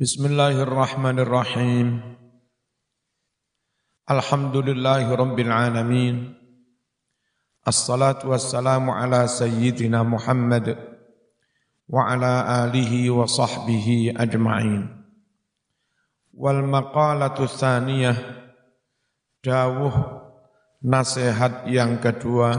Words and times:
Bismillahirrahmanirrahim. 0.00 2.00
Alhamdulillahi 4.08 5.12
rabbil 5.12 5.52
alamin. 5.52 6.32
Assalatu 7.60 8.32
wassalamu 8.32 8.96
ala 8.96 9.28
sayyidina 9.28 10.00
Muhammad 10.00 10.72
wa 11.84 12.08
ala 12.08 12.64
alihi 12.64 13.12
wa 13.12 13.28
sahbihi 13.28 14.16
ajma'in. 14.16 14.88
Wal 16.32 16.64
maqalatu 16.64 17.44
tsaniyah 17.44 18.16
dawuh 19.44 19.92
nasihat 20.80 21.68
yang 21.68 22.00
kedua 22.00 22.56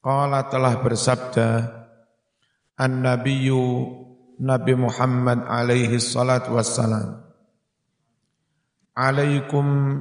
qala 0.00 0.40
telah 0.48 0.72
bersabda 0.80 1.48
an-nabiyyu 2.80 4.00
Nabi 4.40 4.72
Muhammad 4.78 5.44
alaihi 5.44 6.00
salatu 6.00 6.56
wassalam. 6.56 7.20
Alaikum 8.96 10.00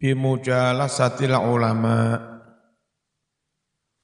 bimujalasatil 0.00 1.32
ulama. 1.32 2.20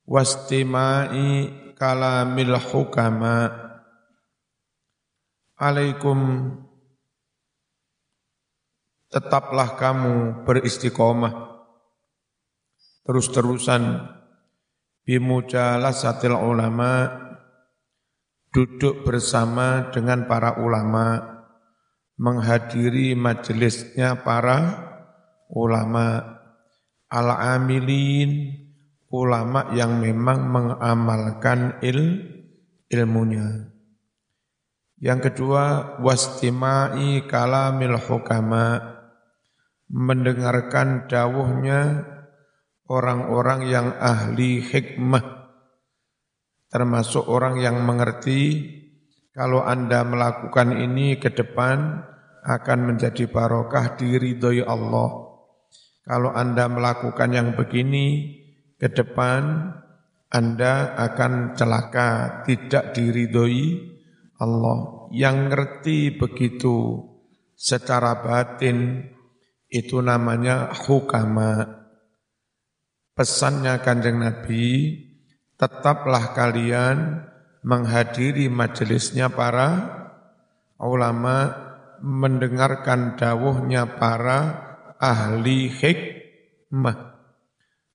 Wastima'i 0.09 1.49
kalamil 1.77 2.57
hukama. 2.57 3.49
Alaikum. 5.61 6.19
Tetaplah 9.11 9.77
kamu 9.77 10.45
beristiqomah. 10.45 11.33
Terus-terusan. 13.05 14.09
Bimujalasatil 15.05 16.37
ulama' 16.37 17.30
duduk 18.51 19.07
bersama 19.07 19.91
dengan 19.95 20.27
para 20.27 20.59
ulama, 20.59 21.23
menghadiri 22.19 23.15
majelisnya 23.15 24.21
para 24.27 24.91
ulama, 25.51 26.39
al-amilin, 27.07 28.55
ulama 29.11 29.71
yang 29.75 29.99
memang 29.99 30.41
mengamalkan 30.51 31.79
il, 31.83 32.27
ilmunya. 32.91 33.71
Yang 35.01 35.33
kedua, 35.33 35.97
wastimai 36.05 37.25
kalamil 37.25 37.97
hukama, 37.97 38.99
mendengarkan 39.89 41.09
dawuhnya 41.09 42.05
orang-orang 42.85 43.61
yang 43.71 43.89
ahli 43.97 44.61
hikmah, 44.61 45.40
termasuk 46.71 47.27
orang 47.27 47.59
yang 47.59 47.83
mengerti 47.83 48.71
kalau 49.35 49.63
Anda 49.63 50.07
melakukan 50.07 50.79
ini 50.79 51.19
ke 51.19 51.35
depan 51.35 52.07
akan 52.47 52.79
menjadi 52.95 53.29
barokah 53.29 53.99
diridhoi 53.99 54.65
Allah. 54.65 55.31
Kalau 56.07 56.31
Anda 56.33 56.67
melakukan 56.67 57.31
yang 57.31 57.49
begini 57.55 58.39
ke 58.81 58.89
depan 58.89 59.75
Anda 60.31 60.95
akan 60.95 61.59
celaka, 61.59 62.43
tidak 62.47 62.95
diridhoi 62.95 63.63
Allah. 64.39 65.11
Yang 65.11 65.37
ngerti 65.51 65.99
begitu 66.15 67.03
secara 67.59 68.23
batin 68.23 69.11
itu 69.67 69.99
namanya 69.99 70.71
hukama. 70.87 71.67
Pesannya 73.15 73.83
kanjeng 73.83 74.23
Nabi, 74.23 74.67
tetaplah 75.61 76.33
kalian 76.33 77.29
menghadiri 77.61 78.49
majelisnya 78.49 79.29
para 79.29 80.01
ulama, 80.81 81.53
mendengarkan 82.01 83.21
dawuhnya 83.21 84.01
para 84.01 84.41
ahli 84.97 85.69
hikmah. 85.69 87.13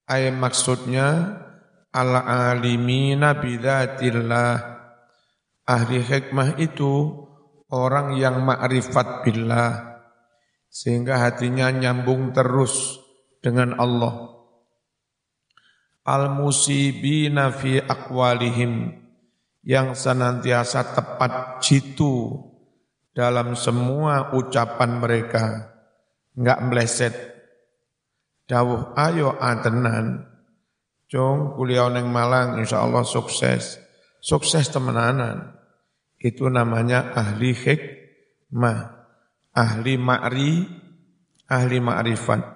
Ayat 0.05 0.37
maksudnya 0.37 1.41
al-alimina 1.89 3.41
bidzatillah. 3.41 4.77
Ahli 5.65 6.05
hikmah 6.05 6.61
itu 6.61 7.25
orang 7.73 8.13
yang 8.21 8.45
ma'rifat 8.45 9.25
billah 9.25 9.97
sehingga 10.69 11.25
hatinya 11.25 11.73
nyambung 11.73 12.29
terus 12.35 13.01
dengan 13.41 13.73
Allah 13.81 14.34
al-musibina 16.05 17.49
fi 17.49 17.81
akwalihim 17.81 18.93
yang 19.65 19.97
senantiasa 19.97 20.93
tepat 20.93 21.59
jitu 21.65 22.37
dalam 23.17 23.57
semua 23.57 24.37
ucapan 24.37 25.01
mereka. 25.01 25.45
Enggak 26.37 26.59
meleset. 26.69 27.15
Dawuh 28.45 28.93
ayo 28.93 29.33
atenan 29.41 30.35
Jong 31.05 31.53
kuliah 31.57 31.89
neng 31.89 32.09
Malang 32.09 32.61
insya 32.61 32.81
Allah 32.81 33.05
sukses. 33.05 33.77
Sukses 34.21 34.69
temenanan. 34.73 35.53
Itu 36.17 36.49
namanya 36.49 37.13
ahli 37.13 37.53
hikmah 37.53 38.95
ahli 39.55 39.95
ma'ri 39.95 40.65
ahli 41.45 41.77
ma'rifat 41.79 42.54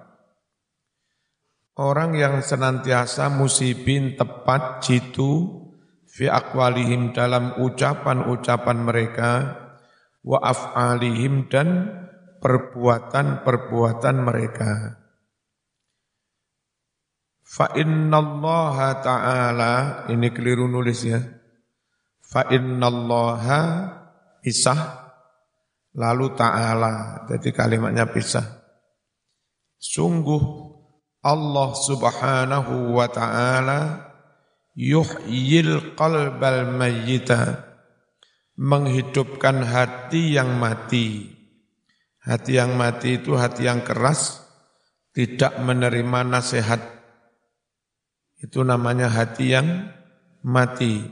Orang 1.80 2.12
yang 2.20 2.44
senantiasa 2.44 3.32
musibin 3.32 4.20
tepat 4.20 4.84
jitu 4.84 5.64
fi 6.12 6.28
akwalihim 6.28 7.16
dalam 7.16 7.56
ucapan-ucapan 7.56 8.78
mereka 8.84 9.32
wa 10.20 10.44
af'alihim 10.44 11.48
dan 11.48 11.88
perbuatan-perbuatan 12.44 14.16
mereka. 14.20 15.00
Fa 17.48 17.72
innallaha 17.80 19.00
ta'ala 19.00 19.74
ini 20.12 20.36
keliru 20.36 20.68
nulis 20.68 21.08
ya. 21.08 21.24
Fa 22.20 22.44
innallaha 22.52 23.62
pisah 24.44 25.16
lalu 25.96 26.28
ta'ala. 26.36 27.24
Jadi 27.32 27.56
kalimatnya 27.56 28.04
pisah. 28.12 28.68
Sungguh 29.80 30.69
Allah 31.20 31.76
Subhanahu 31.76 32.96
wa 32.96 33.08
taala 33.12 34.08
yuhyil 34.72 36.00
qalbal 36.00 36.72
mayyita 36.72 37.68
menghidupkan 38.56 39.64
hati 39.64 40.36
yang 40.40 40.56
mati. 40.56 41.36
Hati 42.20 42.60
yang 42.60 42.76
mati 42.76 43.20
itu 43.20 43.36
hati 43.36 43.68
yang 43.68 43.84
keras, 43.84 44.44
tidak 45.16 45.56
menerima 45.60 46.28
nasihat. 46.28 46.80
Itu 48.40 48.64
namanya 48.64 49.12
hati 49.12 49.56
yang 49.56 49.92
mati. 50.44 51.04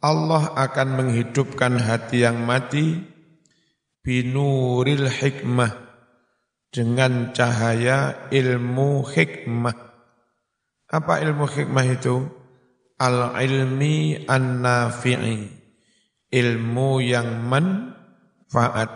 Allah 0.00 0.56
akan 0.56 0.88
menghidupkan 0.96 1.76
hati 1.76 2.24
yang 2.24 2.40
mati 2.44 3.04
binuril 4.00 5.12
hikmah 5.12 5.89
dengan 6.70 7.34
cahaya 7.34 8.30
ilmu 8.30 9.02
hikmah. 9.02 9.74
Apa 10.90 11.22
ilmu 11.22 11.46
hikmah 11.46 11.86
itu? 11.90 12.26
Al-ilmi 12.98 14.26
an-nafi'i. 14.26 15.50
Ilmu 16.30 16.88
yang 17.02 17.42
manfaat. 17.50 18.90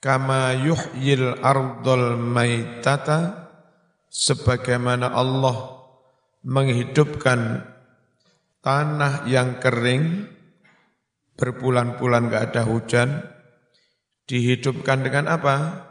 Kama 0.00 0.56
yuhyil 0.56 1.40
ardol 1.44 2.16
maitata. 2.16 3.52
Sebagaimana 4.10 5.14
Allah 5.14 5.86
menghidupkan 6.42 7.62
tanah 8.58 9.22
yang 9.30 9.62
kering, 9.62 10.26
berbulan-bulan 11.38 12.26
gak 12.26 12.44
ada 12.50 12.62
hujan, 12.66 13.22
dihidupkan 14.26 15.06
dengan 15.06 15.30
apa? 15.30 15.89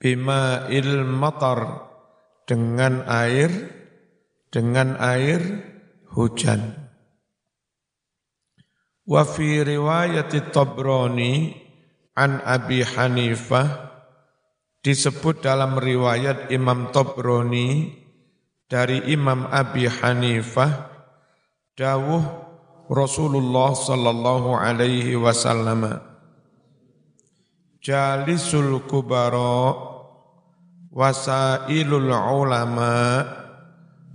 Bima 0.00 0.64
il 0.72 1.04
matar 1.04 1.92
dengan 2.48 3.04
air 3.04 3.52
dengan 4.48 4.96
air 4.96 5.44
hujan. 6.16 6.88
Wa 9.04 9.28
fi 9.28 9.60
riwayat 9.60 10.32
Tabrani 10.50 11.52
an 12.16 12.40
Abi 12.40 12.80
Hanifah 12.80 13.92
disebut 14.80 15.44
dalam 15.44 15.76
riwayat 15.76 16.48
Imam 16.48 16.88
Tabrani 16.90 17.92
dari 18.70 19.04
Imam 19.12 19.52
Abi 19.52 19.84
Hanifah 19.84 20.88
dawuh 21.76 22.24
Rasulullah 22.88 23.76
sallallahu 23.76 24.56
alaihi 24.56 25.14
wasallam 25.14 26.00
Jalisul 27.80 28.84
kubara 28.84 29.89
wasailul 30.90 32.10
ulama 32.12 33.24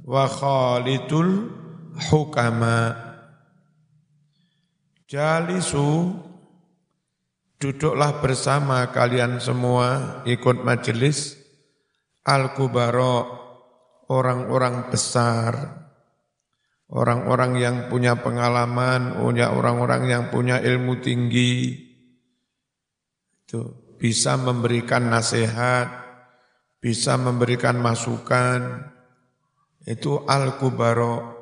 wa 0.05 0.25
khalidul 0.27 1.49
hukama. 2.11 2.93
Jalisu 5.09 6.11
duduklah 7.57 8.19
bersama 8.19 8.91
kalian 8.91 9.39
semua 9.39 10.21
ikut 10.27 10.61
majelis 10.61 11.39
al-kubara 12.27 13.25
orang-orang 14.11 14.91
besar 14.91 15.85
orang-orang 16.91 17.57
yang 17.57 17.75
punya 17.89 18.19
pengalaman, 18.19 19.17
punya 19.17 19.53
orang-orang 19.53 20.03
yang 20.09 20.23
punya 20.29 20.61
ilmu 20.61 21.01
tinggi. 21.01 21.73
Itu 23.45 23.93
bisa 23.97 24.37
memberikan 24.37 25.09
nasihat, 25.09 26.04
bisa 26.85 27.17
memberikan 27.17 27.81
masukan. 27.81 28.93
Itu 29.81 30.21
al-kubara. 30.29 31.33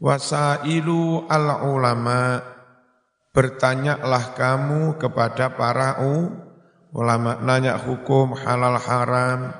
Wasailu 0.00 1.28
al-ulama. 1.28 2.40
Bertanyalah 3.36 4.32
kamu 4.32 4.96
kepada 4.96 5.52
para 5.52 6.00
ulama. 6.96 7.36
Nanya 7.44 7.76
hukum 7.76 8.32
halal 8.32 8.80
haram. 8.80 9.52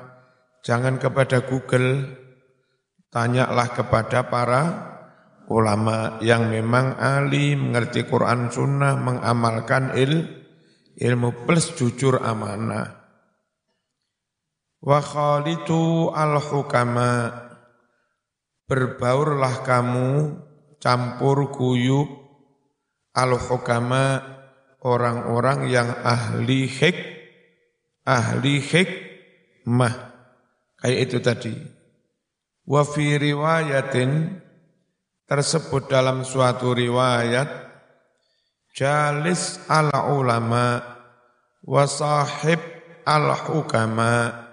Jangan 0.65 0.97
kepada 0.97 1.45
Google. 1.45 2.17
Tanyalah 3.13 3.69
kepada 3.77 4.25
para 4.25 4.63
ulama 5.45 6.17
yang 6.25 6.49
memang 6.49 6.97
ahli 6.97 7.53
mengerti 7.53 8.03
Quran 8.03 8.49
sunnah 8.51 8.99
mengamalkan 8.99 9.95
il, 9.95 10.27
ilmu 10.99 11.47
plus 11.47 11.71
jujur 11.79 12.19
amanah 12.19 13.06
wa 14.83 14.99
khalitu 15.01 16.13
al 16.13 16.37
hukama 16.41 17.47
berbaurlah 18.67 19.63
kamu 19.63 20.37
campur 20.77 21.49
kuyup 21.55 22.07
al-hukama 23.17 24.21
orang-orang 24.85 25.71
yang 25.71 25.89
ahli 26.05 26.69
hik 26.69 26.97
ahli 28.05 28.61
hikmah. 28.61 30.13
Kayak 30.77 30.99
itu 31.09 31.17
tadi. 31.19 31.55
Wa 32.67 32.85
fi 32.85 33.17
riwayatin 33.17 34.37
tersebut 35.25 35.89
dalam 35.89 36.21
suatu 36.21 36.71
riwayat 36.77 37.49
jalis 38.77 39.57
al 39.65 39.89
ulama 40.13 40.79
wa 41.65 41.83
sahib 41.89 42.61
al 43.03 43.33
hukama 43.33 44.46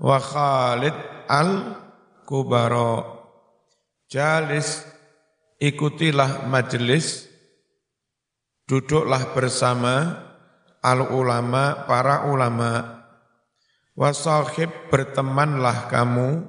wa 0.00 0.18
khalid 0.20 0.96
al 1.28 1.76
kubara 2.26 3.16
Jalis, 4.06 4.86
ikutilah 5.58 6.46
majelis, 6.46 7.26
duduklah 8.70 9.34
bersama 9.34 10.22
al 10.78 11.10
ulama, 11.10 11.90
para 11.90 12.30
ulama, 12.30 13.02
wasahib 13.98 14.70
bertemanlah 14.94 15.90
kamu 15.90 16.46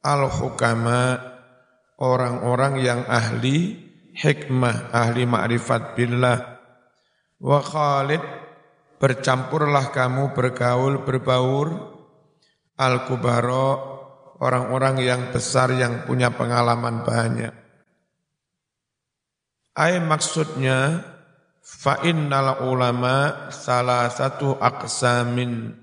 al 0.00 0.24
hukama, 0.24 1.20
orang-orang 2.00 2.80
yang 2.80 3.04
ahli 3.04 3.76
hikmah, 4.16 4.88
ahli 4.96 5.28
ma'rifat 5.28 6.00
billah, 6.00 6.64
wa 7.44 7.60
khalid 7.60 8.24
bercampurlah 8.96 9.92
kamu 9.92 10.32
bergaul 10.32 11.04
berbaur 11.04 11.95
al 12.76 13.08
kubaro 13.08 13.96
orang-orang 14.40 15.00
yang 15.00 15.22
besar 15.32 15.72
yang 15.72 16.04
punya 16.04 16.32
pengalaman 16.32 17.04
banyak. 17.04 17.54
Ay 19.76 20.00
maksudnya 20.00 21.04
fa 21.60 22.00
innal 22.04 22.64
ulama 22.64 23.48
salah 23.52 24.08
satu 24.08 24.56
aksamin 24.56 25.76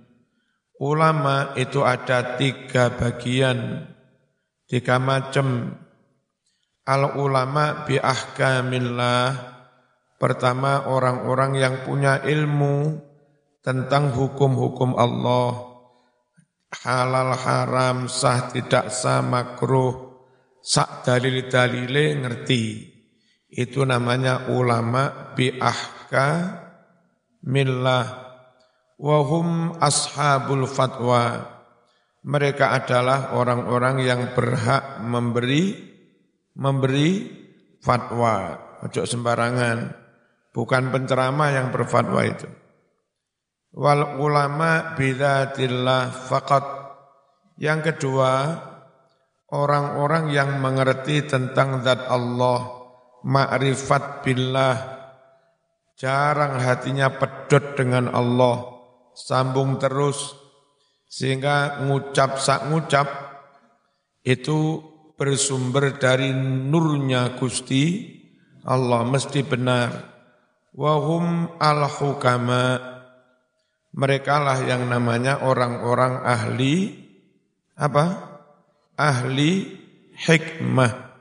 ulama 0.82 1.54
itu 1.58 1.86
ada 1.86 2.38
tiga 2.38 2.94
bagian 2.94 3.90
tiga 4.70 4.98
macam. 4.98 5.78
Al 6.84 7.16
ulama 7.16 7.88
bi 7.88 7.96
ahkamillah 7.96 9.56
pertama 10.20 10.84
orang-orang 10.92 11.56
yang 11.56 11.76
punya 11.88 12.20
ilmu 12.20 13.00
tentang 13.64 14.12
hukum-hukum 14.12 14.92
Allah 15.00 15.73
halal 16.82 17.38
haram 17.38 18.10
sah 18.10 18.50
tidak 18.50 18.90
sah 18.90 19.22
makruh. 19.22 20.18
Sak 20.64 21.06
dalil 21.06 21.52
dalile 21.52 22.18
ngerti. 22.18 22.90
Itu 23.54 23.86
namanya 23.86 24.50
ulama 24.50 25.36
bi 25.38 25.54
ahka 25.54 26.58
millah 27.46 28.08
wahum 28.98 29.78
ashabul 29.78 30.66
fatwa. 30.66 31.52
Mereka 32.24 32.72
adalah 32.72 33.36
orang-orang 33.36 34.08
yang 34.08 34.22
berhak 34.32 35.04
memberi 35.04 35.76
memberi 36.56 37.28
fatwa. 37.84 38.58
Ojo 38.88 39.04
sembarangan. 39.04 40.00
Bukan 40.56 40.94
penceramah 40.94 41.50
yang 41.52 41.68
berfatwa 41.74 42.24
itu 42.24 42.63
wal 43.74 44.22
ulama 44.22 44.94
bidatillah 44.94 46.14
faqat. 46.14 46.66
Yang 47.58 47.94
kedua, 47.94 48.58
orang-orang 49.54 50.34
yang 50.34 50.58
mengerti 50.62 51.26
tentang 51.26 51.82
zat 51.86 52.06
Allah, 52.10 52.70
ma'rifat 53.26 54.26
billah, 54.26 54.78
jarang 55.98 56.58
hatinya 56.62 57.14
pedot 57.14 57.78
dengan 57.78 58.10
Allah, 58.10 58.66
sambung 59.14 59.78
terus, 59.78 60.34
sehingga 61.06 61.86
ngucap 61.86 62.42
sak 62.42 62.74
ngucap, 62.74 63.06
itu 64.26 64.82
bersumber 65.14 65.94
dari 66.02 66.34
nurnya 66.34 67.38
Gusti 67.38 68.18
Allah 68.66 69.06
mesti 69.06 69.46
benar. 69.46 69.92
Wahum 70.74 71.54
al-hukama' 71.62 72.93
mereka 73.94 74.42
lah 74.42 74.58
yang 74.66 74.90
namanya 74.90 75.46
orang-orang 75.46 76.26
ahli 76.26 76.98
apa? 77.78 78.06
Ahli 78.98 79.70
hikmah. 80.18 81.14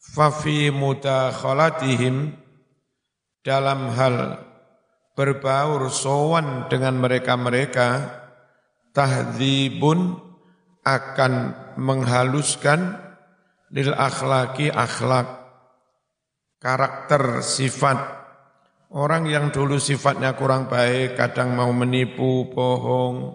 Fafi 0.00 0.72
mudakhalatihim 0.72 2.32
dalam 3.44 3.90
hal 3.92 4.40
berbaur 5.16 5.88
sowan 5.92 6.68
dengan 6.72 7.00
mereka-mereka 7.00 7.88
tahdzibun 8.96 10.16
akan 10.86 11.32
menghaluskan 11.76 12.96
lil 13.74 13.92
akhlaki 13.92 14.70
akhlak 14.70 15.26
karakter 16.62 17.42
sifat 17.42 17.98
Orang 18.86 19.26
yang 19.26 19.50
dulu 19.50 19.82
sifatnya 19.82 20.38
kurang 20.38 20.70
baik, 20.70 21.18
kadang 21.18 21.58
mau 21.58 21.74
menipu, 21.74 22.46
bohong, 22.46 23.34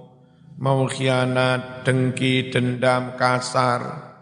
mau 0.64 0.88
khianat, 0.88 1.84
dengki, 1.84 2.48
dendam, 2.48 3.20
kasar. 3.20 4.16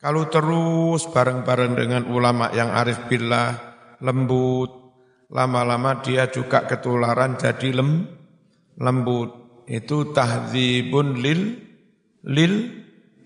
Kalau 0.00 0.32
terus 0.32 1.04
bareng-bareng 1.12 1.76
dengan 1.76 2.02
ulama 2.08 2.48
yang 2.56 2.72
arif 2.72 3.04
billah, 3.04 3.52
lembut, 4.00 4.96
lama-lama 5.28 6.00
dia 6.00 6.32
juga 6.32 6.64
ketularan 6.64 7.36
jadi 7.36 7.68
lem, 7.76 8.08
lembut. 8.80 9.62
Itu 9.68 10.08
tahdzibun 10.16 11.20
lil 11.20 11.40
lil 12.24 12.54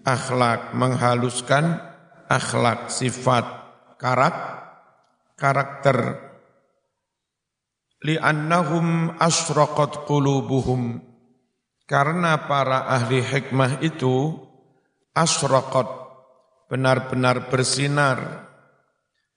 akhlak, 0.03 0.75
menghaluskan 0.75 1.79
akhlak, 2.26 2.91
sifat, 2.91 3.47
karak, 4.03 4.35
karakter 5.38 6.25
li'annahum 8.07 9.19
asraqat 9.19 10.07
qulubuhum. 10.07 11.03
Karena 11.87 12.47
para 12.47 12.87
ahli 12.87 13.23
hikmah 13.23 13.83
itu 13.83 14.35
asraqat 15.15 15.87
benar-benar 16.71 17.51
bersinar 17.51 18.47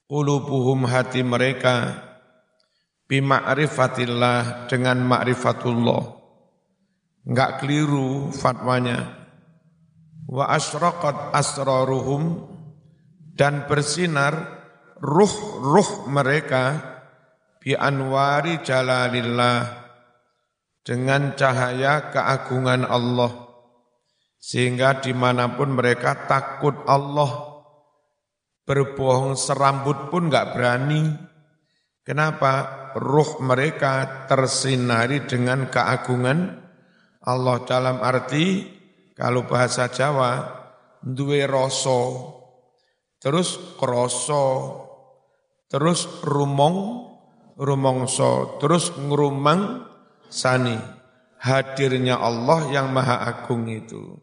qulubuhum 0.10 0.86
hati 0.86 1.22
mereka 1.22 2.06
bima'rifatillah 3.06 4.66
dengan 4.66 4.98
ma'rifatullah 5.06 6.02
enggak 7.30 7.62
keliru 7.62 8.34
fatwanya. 8.34 9.18
Wa 10.30 10.50
asraqat 10.54 11.34
asraruhum 11.34 12.50
dan 13.34 13.66
bersinar 13.66 14.62
ruh-ruh 15.02 16.10
mereka 16.10 16.98
bi 17.60 17.76
anwari 17.76 18.64
jalalillah. 18.64 19.80
Dengan 20.80 21.38
cahaya 21.38 22.10
keagungan 22.10 22.88
Allah. 22.88 23.30
Sehingga 24.40 25.04
di 25.04 25.12
mana 25.14 25.54
pun 25.54 25.76
mereka 25.76 26.26
takut 26.26 26.74
Allah. 26.88 27.62
Berbohong 28.66 29.36
serambut 29.38 30.10
pun 30.10 30.32
nggak 30.32 30.56
berani. 30.56 31.14
Kenapa? 32.02 32.80
Ruh 32.98 33.38
mereka 33.46 34.26
tersinari 34.26 35.30
dengan 35.30 35.70
keagungan 35.70 36.58
Allah. 37.22 37.58
Dalam 37.70 38.02
arti 38.02 38.66
kalau 39.14 39.46
bahasa 39.46 39.92
Jawa 39.94 40.42
duwe 41.04 41.46
rasa. 41.46 42.02
Terus 43.20 43.78
kroso. 43.78 44.48
Terus 45.70 46.26
rumong 46.26 47.09
rumongso 47.60 48.58
terus 48.64 48.96
ngrumang 48.96 49.84
sani. 50.32 50.80
Hadirnya 51.40 52.20
Allah 52.20 52.68
yang 52.72 52.92
maha 52.92 53.24
agung 53.24 53.68
itu. 53.68 54.20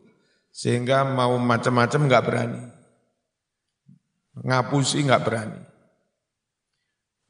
Sehingga 0.53 1.05
mau 1.05 1.37
macam-macam 1.37 2.01
nggak 2.09 2.25
berani. 2.25 2.63
Ngapusi 4.41 5.05
nggak 5.05 5.25
berani. 5.25 5.61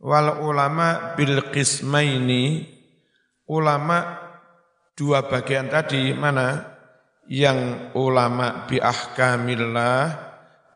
Wal 0.02 0.42
ulama 0.42 1.14
bil 1.14 1.50
qismaini 1.50 2.66
ulama 3.46 4.22
dua 4.94 5.26
bagian 5.26 5.70
tadi 5.70 6.14
mana? 6.14 6.74
Yang 7.26 7.90
ulama 7.98 8.70
bi 8.70 8.78
ahkamillah 8.78 10.14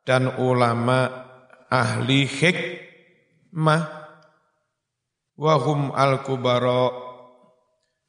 dan 0.02 0.34
ulama 0.42 1.06
ahli 1.70 2.26
hikmah 2.26 3.99
wahum 5.40 5.96
al 5.96 6.20
kubaro 6.20 7.08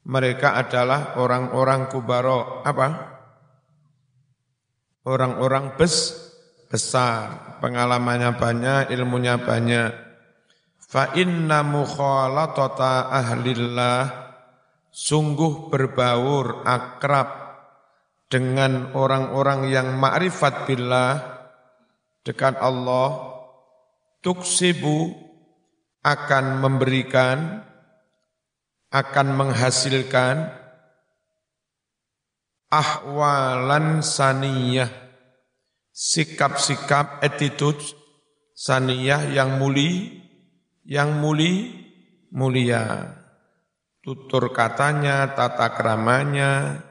mereka 0.02 0.58
adalah 0.60 1.16
orang-orang 1.16 1.88
kubaro 1.88 2.66
apa? 2.66 2.88
Orang-orang 5.06 5.78
bes 5.78 6.18
besar. 6.68 7.58
Pengalamannya 7.62 8.34
banyak 8.34 8.82
ilmunya 8.98 9.38
banyak. 9.38 9.94
Fa 10.82 11.14
inna 11.14 11.62
mukhalatata 11.62 13.14
ahlillah. 13.14 14.04
Sungguh 14.92 15.70
berbaur 15.72 16.68
akrab 16.68 17.30
dengan 18.28 18.92
orang-orang 18.98 19.70
yang 19.70 20.02
ma'rifat 20.02 20.66
billah. 20.66 21.14
Dekat 22.26 22.58
Allah. 22.58 23.38
Tuksibu 24.22 25.31
akan 26.02 26.46
memberikan 26.62 27.66
akan 28.92 29.28
menghasilkan 29.38 30.52
ahwalan 32.68 34.04
saniyah 34.04 34.92
sikap-sikap 35.94 37.22
attitude 37.24 37.82
saniyah 38.58 39.32
yang 39.32 39.62
muli 39.62 40.20
yang 40.84 41.22
muli 41.22 41.72
mulia 42.34 43.22
tutur 44.02 44.50
katanya, 44.50 45.30
tata 45.38 45.78
keramanya, 45.78 46.84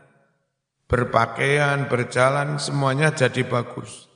berpakaian, 0.86 1.90
berjalan, 1.90 2.56
semuanya 2.62 3.10
jadi 3.10 3.42
bagus. 3.42 4.06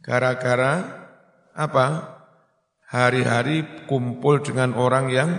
Gara-gara 0.00 0.80
apa? 1.52 2.15
Hari-hari 2.86 3.86
kumpul 3.90 4.46
dengan 4.46 4.78
orang 4.78 5.10
yang 5.10 5.30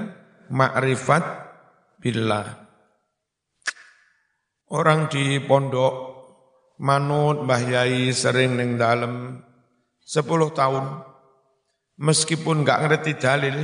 makrifat 0.52 1.24
billah. 2.04 2.68
Orang 4.68 5.08
di 5.08 5.40
pondok 5.40 5.94
manut 6.84 7.48
Mbah 7.48 7.64
Yai 7.64 8.12
sering 8.12 8.60
neng 8.60 8.76
dalam 8.76 9.40
sepuluh 10.04 10.52
tahun. 10.52 11.08
Meskipun 11.98 12.68
nggak 12.68 12.82
ngerti 12.84 13.12
dalil, 13.16 13.58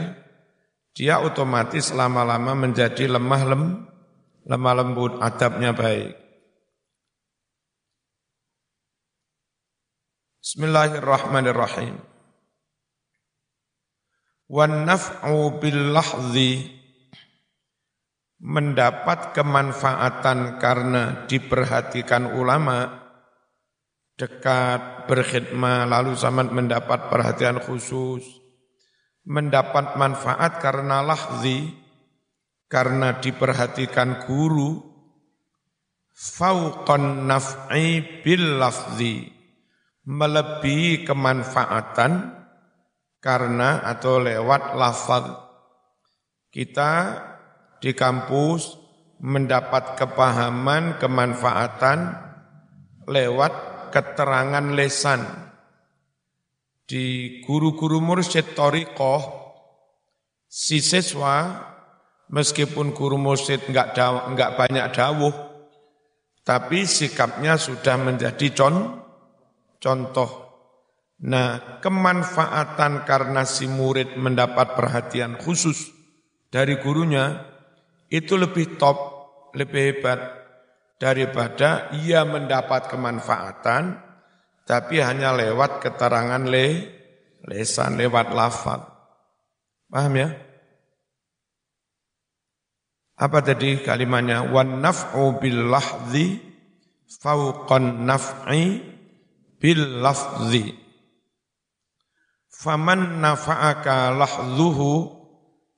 dia 0.96 1.22
otomatis 1.22 1.94
lama-lama 1.94 2.56
menjadi 2.58 3.06
lemah 3.06 3.44
lem, 3.46 3.64
lemah 4.48 4.74
lembut, 4.80 5.22
adabnya 5.22 5.76
baik. 5.76 6.18
Bismillahirrahmanirrahim. 10.42 12.13
Wan 14.52 14.84
mendapat 18.44 19.20
kemanfaatan 19.32 20.60
karena 20.60 21.24
diperhatikan 21.32 22.36
ulama. 22.36 23.00
Dekat 24.14 25.10
berkhidmat 25.10 25.90
lalu 25.90 26.14
sama 26.14 26.46
mendapat 26.46 27.10
perhatian 27.10 27.58
khusus. 27.64 28.22
Mendapat 29.24 29.96
manfaat 29.96 30.60
karena 30.60 31.00
lahzi, 31.00 31.72
karena 32.68 33.24
diperhatikan 33.24 34.28
guru, 34.28 34.84
fauqan 36.12 37.24
naf'i 37.26 38.04
bil 38.20 38.60
melebihi 40.04 41.08
kemanfaatan 41.08 42.43
karena 43.24 43.80
atau 43.88 44.20
lewat 44.20 44.76
lafaz. 44.76 45.32
Kita 46.52 46.92
di 47.80 47.96
kampus 47.96 48.76
mendapat 49.24 49.96
kepahaman, 49.96 51.00
kemanfaatan 51.00 52.00
lewat 53.08 53.54
keterangan 53.96 54.76
lesan 54.76 55.24
di 56.84 57.40
guru-guru 57.48 58.04
mursyid 58.04 58.52
torikoh, 58.52 59.24
si 60.52 60.84
siswa 60.84 61.64
meskipun 62.28 62.92
guru 62.92 63.16
mursyid 63.16 63.72
enggak, 63.72 63.96
daw, 63.96 64.28
enggak 64.28 64.60
banyak 64.60 64.86
dawuh, 64.92 65.34
tapi 66.44 66.84
sikapnya 66.84 67.56
sudah 67.56 67.96
menjadi 67.96 68.52
con, 68.52 69.00
contoh. 69.80 70.43
Nah, 71.24 71.80
kemanfaatan 71.80 73.08
karena 73.08 73.48
si 73.48 73.64
murid 73.72 74.20
mendapat 74.20 74.76
perhatian 74.76 75.40
khusus 75.40 75.88
dari 76.52 76.76
gurunya, 76.84 77.48
itu 78.12 78.36
lebih 78.36 78.76
top, 78.76 78.98
lebih 79.56 79.82
hebat 79.96 80.20
daripada 81.00 81.88
ia 81.96 82.28
mendapat 82.28 82.92
kemanfaatan 82.92 84.04
tapi 84.64 85.00
hanya 85.00 85.36
lewat 85.36 85.84
keterangan 85.84 86.44
le, 86.44 86.68
lesan, 87.48 88.00
lewat 88.00 88.32
lafaz. 88.32 88.84
Paham 89.92 90.14
ya? 90.16 90.30
Apa 93.20 93.40
tadi 93.40 93.80
kalimatnya? 93.80 94.44
Wan 94.48 94.84
naf'u 94.84 95.40
bil 95.40 95.72
lahzi 95.72 96.40
fauqan 97.08 98.04
naf'i 98.08 98.82
bil 99.60 100.04
lafzi. 100.04 100.83
Faman 102.64 103.20
nafa'aka 103.20 104.16
lahzuhu 104.16 105.12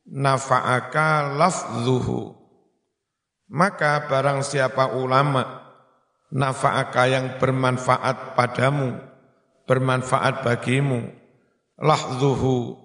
nafa'aka 0.05 1.33
lafzuhu. 1.33 2.37
Maka 3.49 4.05
barang 4.05 4.45
siapa 4.45 4.93
ulama' 4.93 5.65
nafa'aka 6.29 7.03
yang 7.09 7.25
bermanfaat 7.41 8.37
padamu, 8.37 9.01
bermanfaat 9.65 10.45
bagimu. 10.45 11.09
Lahzuhu, 11.75 12.77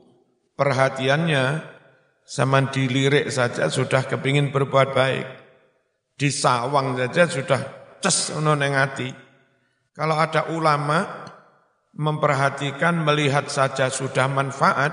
perhatiannya, 0.56 1.62
sama 2.26 2.58
dilirik 2.72 3.30
saja 3.30 3.68
sudah 3.68 4.02
kepingin 4.08 4.50
berbuat 4.50 4.96
baik. 4.96 5.26
Disawang 6.16 6.96
saja 6.98 7.28
sudah 7.28 7.60
ces 8.00 8.32
nonengati. 8.34 9.12
Kalau 9.94 10.16
ada 10.18 10.48
ulama 10.50 11.29
memperhatikan, 11.94 13.02
melihat 13.02 13.50
saja 13.50 13.90
sudah 13.90 14.30
manfaat, 14.30 14.92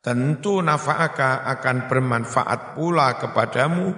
tentu 0.00 0.64
nafa'aka 0.64 1.44
akan 1.58 1.90
bermanfaat 1.90 2.78
pula 2.78 3.18
kepadamu, 3.20 3.92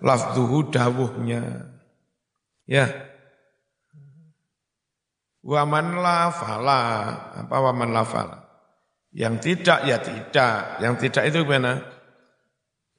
lafzuhu 0.00 0.70
dawuhnya. 0.72 1.74
Ya, 2.68 3.08
Waman 5.48 6.04
la 6.04 6.28
fala. 6.28 6.82
Apa 7.40 7.56
waman 7.56 7.96
la 7.96 8.04
fala? 8.04 8.44
Yang 9.16 9.34
tidak 9.40 9.80
ya 9.88 9.96
tidak. 9.96 10.82
Yang 10.84 10.94
tidak 11.08 11.24
itu 11.32 11.38
gimana? 11.48 11.72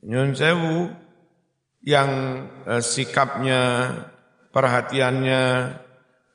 Nyun 0.01 0.33
sewu 0.33 0.89
yang 1.85 2.09
eh, 2.65 2.81
sikapnya, 2.81 3.93
perhatiannya, 4.49 5.43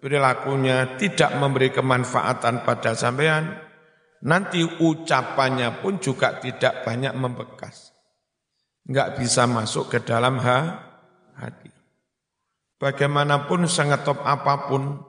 perilakunya 0.04 1.00
tidak 1.00 1.32
memberi 1.40 1.72
kemanfaatan 1.72 2.60
pada 2.60 2.92
sampean, 2.92 3.56
nanti 4.20 4.60
ucapannya 4.60 5.80
pun 5.80 5.96
juga 5.96 6.36
tidak 6.44 6.84
banyak 6.84 7.16
membekas. 7.16 7.96
Enggak 8.84 9.16
bisa 9.16 9.48
masuk 9.48 9.88
ke 9.88 10.04
dalam 10.04 10.36
ha, 10.44 10.58
hati. 11.40 11.72
Bagaimanapun 12.76 13.64
sangat 13.64 14.04
top 14.04 14.20
apa 14.28 14.68
pun, 14.68 15.00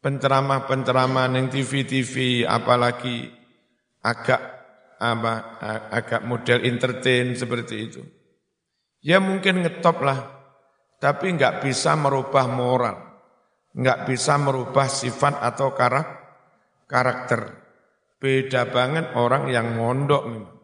penceramah-penceramah 0.00 1.28
yang 1.28 1.52
TV-TV 1.52 2.48
apalagi 2.48 3.28
agak 4.00 4.40
apa 4.96 5.60
agak 5.92 6.24
model 6.24 6.64
entertain 6.64 7.36
seperti 7.36 7.76
itu. 7.84 8.00
Ya 9.04 9.20
mungkin 9.20 9.60
ngetop 9.60 10.00
lah, 10.00 10.24
tapi 10.96 11.36
nggak 11.36 11.68
bisa 11.68 11.92
merubah 12.00 12.48
moral, 12.48 13.11
nggak 13.72 14.08
bisa 14.08 14.36
merubah 14.36 14.88
sifat 14.88 15.40
atau 15.40 15.72
karakter. 16.86 17.40
Beda 18.22 18.70
banget 18.70 19.16
orang 19.18 19.50
yang 19.50 19.74
mondok 19.74 20.22
memang. 20.28 20.56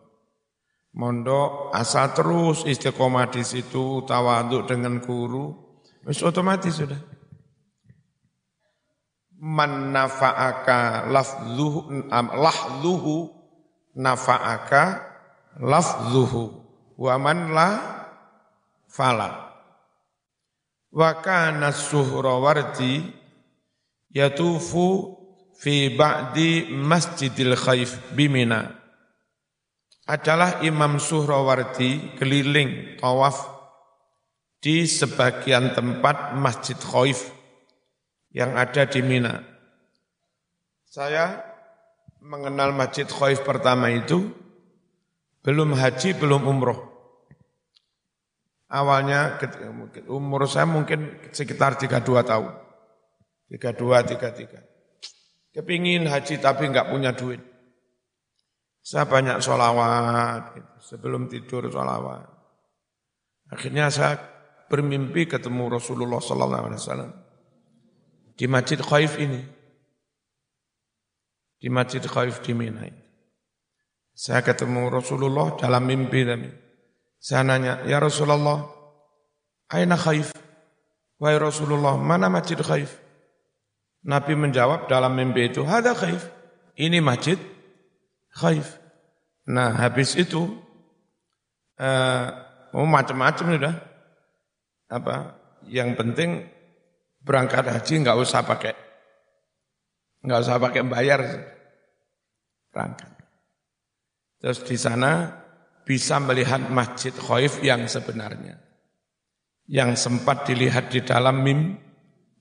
Mondok 0.98 1.70
asal 1.74 2.10
terus 2.14 2.66
istiqomah 2.66 3.30
di 3.30 3.46
situ, 3.46 4.02
tawaduk 4.02 4.66
dengan 4.66 4.98
guru, 4.98 5.54
wis 6.06 6.22
otomatis 6.22 6.74
sudah. 6.74 6.98
Man 9.38 9.94
nafa'aka 9.94 11.06
lafzuhu 11.06 12.10
lahzuhu 12.10 13.30
nafa'aka 13.94 14.82
lafzuhu 15.62 16.42
wa 16.98 17.14
man 17.22 17.54
la. 17.54 17.70
Wa 20.88 21.20
kana 21.20 21.72
suhrawardi 21.74 23.04
yatufu 24.14 25.18
fi 25.58 25.92
ba'di 25.92 26.70
Masjidil 26.72 27.58
Khaif 27.58 28.14
bimina 28.14 28.78
adalah 30.08 30.64
Imam 30.64 30.96
Suhrawardi 30.96 32.16
keliling 32.16 32.96
tawaf 32.96 33.44
di 34.58 34.88
sebagian 34.88 35.76
tempat 35.76 36.32
Masjid 36.40 36.80
Khaif 36.80 37.28
yang 38.32 38.56
ada 38.56 38.88
di 38.88 39.04
Mina. 39.04 39.44
Saya 40.88 41.44
mengenal 42.24 42.72
Masjid 42.72 43.04
Khaif 43.04 43.44
pertama 43.44 43.92
itu 43.92 44.32
belum 45.44 45.76
haji, 45.76 46.16
belum 46.16 46.48
umroh. 46.48 46.87
Awalnya 48.68 49.40
umur 50.12 50.44
saya 50.44 50.68
mungkin 50.68 51.16
sekitar 51.32 51.80
32 51.80 52.04
tahun. 52.04 52.52
32, 53.48 54.12
33. 54.12 55.56
Kepingin 55.56 56.04
haji 56.04 56.36
tapi 56.36 56.68
nggak 56.68 56.92
punya 56.92 57.16
duit. 57.16 57.40
Saya 58.84 59.08
banyak 59.08 59.40
sholawat, 59.40 60.42
gitu. 60.56 60.74
sebelum 60.80 61.28
tidur 61.28 61.68
sholawat. 61.68 62.28
Akhirnya 63.48 63.88
saya 63.88 64.20
bermimpi 64.68 65.24
ketemu 65.24 65.80
Rasulullah 65.80 66.20
Sallallahu 66.20 66.64
Alaihi 66.68 66.80
Wasallam 66.84 67.12
di 68.36 68.46
Masjid 68.46 68.78
Khaif 68.78 69.16
ini, 69.16 69.42
di 71.56 71.68
Masjid 71.72 72.04
Khaif 72.04 72.44
di 72.44 72.52
Mina. 72.52 72.84
Saya 74.12 74.44
ketemu 74.44 74.92
Rasulullah 74.92 75.56
dalam 75.56 75.88
mimpi 75.88 76.22
kami. 76.22 76.67
Saya 77.18 77.42
nanya, 77.42 77.82
ya 77.84 77.98
Rasulullah, 77.98 78.66
Aina 79.68 79.98
Khaif? 79.98 80.32
Wahai 81.18 81.38
Rasulullah, 81.38 81.98
mana 81.98 82.30
Masjid 82.30 82.56
Khaif? 82.56 83.08
Nabi 84.06 84.38
menjawab 84.38 84.86
dalam 84.86 85.12
mimpi 85.18 85.50
itu, 85.50 85.66
ada 85.66 85.92
khaif. 85.92 86.30
Ini 86.78 87.02
masjid 87.02 87.36
khaif. 88.30 88.78
Nah 89.50 89.74
habis 89.74 90.14
itu, 90.14 90.46
uh, 91.82 92.26
oh 92.72 92.86
macam-macam 92.86 93.46
sudah. 93.58 93.74
Apa? 94.88 95.34
Yang 95.66 95.90
penting 95.98 96.30
berangkat 97.20 97.66
haji 97.66 97.94
nggak 98.06 98.16
usah 98.16 98.46
pakai 98.46 98.72
nggak 100.22 100.40
usah 100.40 100.56
pakai 100.62 100.82
bayar 100.86 101.20
berangkat. 102.70 103.10
Terus 104.38 104.62
di 104.62 104.78
sana 104.78 105.34
bisa 105.88 106.20
melihat 106.20 106.68
masjid 106.68 107.16
khaif 107.16 107.64
yang 107.64 107.88
sebenarnya. 107.88 108.60
Yang 109.64 110.04
sempat 110.04 110.44
dilihat 110.44 110.92
di 110.92 111.00
dalam 111.00 111.40
mim, 111.40 111.80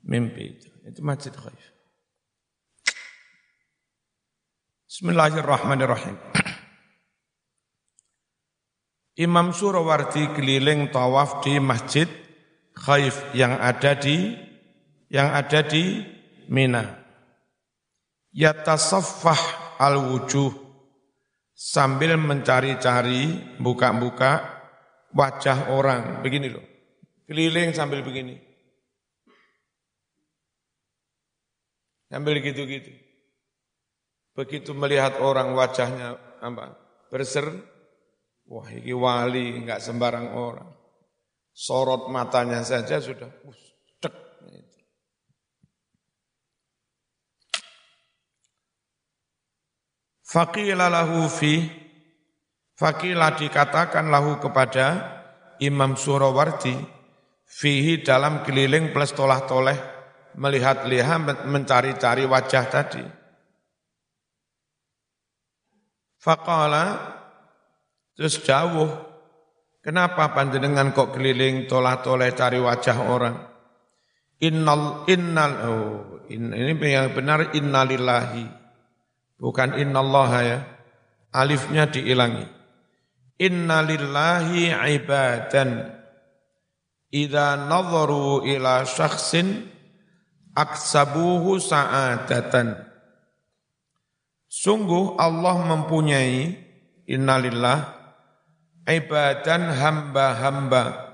mimpi 0.03 0.59
itu. 0.59 0.67
Itu 0.83 0.99
masjid 0.99 1.31
khaif. 1.31 1.63
Bismillahirrahmanirrahim. 4.91 6.19
Imam 9.25 9.55
Surawardi 9.55 10.35
keliling 10.35 10.91
tawaf 10.91 11.39
di 11.39 11.55
masjid 11.63 12.11
khaif 12.75 13.31
yang 13.31 13.55
ada 13.63 13.95
di 13.95 14.35
yang 15.07 15.31
ada 15.31 15.63
di 15.63 16.03
Mina. 16.51 16.83
Yatasaffah 18.35 19.79
al-wujuh 19.79 20.66
sambil 21.57 22.21
mencari-cari 22.21 23.57
buka-buka 23.57 24.61
wajah 25.17 25.73
orang. 25.73 26.21
Begini 26.21 26.53
loh. 26.53 26.61
Keliling 27.25 27.73
sambil 27.73 28.05
begini. 28.05 28.37
Sambil 32.07 32.39
gitu-gitu. 32.39 32.93
Begitu 34.37 34.71
melihat 34.77 35.17
orang 35.17 35.57
wajahnya 35.57 36.13
apa, 36.39 36.77
berser, 37.09 37.49
wah 38.45 38.69
ini 38.69 38.93
wali, 38.93 39.65
enggak 39.65 39.81
sembarang 39.81 40.37
orang. 40.37 40.69
Sorot 41.57 42.07
matanya 42.13 42.61
saja 42.61 43.01
sudah, 43.01 43.33
ustek. 43.43 43.66
Faqila 50.27 50.91
lahu 50.91 51.31
fi, 51.31 51.63
faqila 52.75 53.39
dikatakan 53.39 54.11
lahu 54.11 54.43
kepada 54.43 55.15
Imam 55.63 55.95
Surawardi, 55.95 56.75
fihi 57.47 58.03
dalam 58.03 58.43
keliling 58.43 58.91
plus 58.91 59.15
tolah-toleh, 59.15 59.79
melihat-lihat 60.35 61.47
mencari-cari 61.47 62.27
wajah 62.27 62.65
tadi. 62.67 63.05
Faqala 66.19 67.15
terus 68.19 68.43
jauh, 68.43 68.99
kenapa 69.79 70.35
panjenengan 70.35 70.91
kok 70.91 71.15
keliling 71.15 71.71
tolah-toleh 71.71 72.35
cari 72.35 72.59
wajah 72.59 72.97
orang? 72.99 73.37
Innal 74.43 75.07
innal 75.07 75.53
oh, 75.71 76.19
in, 76.27 76.51
ini 76.51 76.75
yang 76.83 77.15
benar 77.15 77.55
innalillahi. 77.55 78.56
Bukan 79.37 79.77
innallaha 79.77 80.39
ya. 80.41 80.59
Alifnya 81.29 81.85
diilangi. 81.85 82.45
Innalillahi 83.37 84.73
ibadan 84.97 85.93
idza 87.13 87.69
nadharu 87.69 88.41
ila 88.49 88.81
syakhsin 88.81 89.69
aksabuhu 90.57 91.61
sa'adatan. 91.61 92.81
Sungguh 94.49 95.21
Allah 95.21 95.53
mempunyai 95.69 96.57
innalillah 97.05 97.93
ibadan 98.89 99.69
hamba-hamba. 99.69 101.13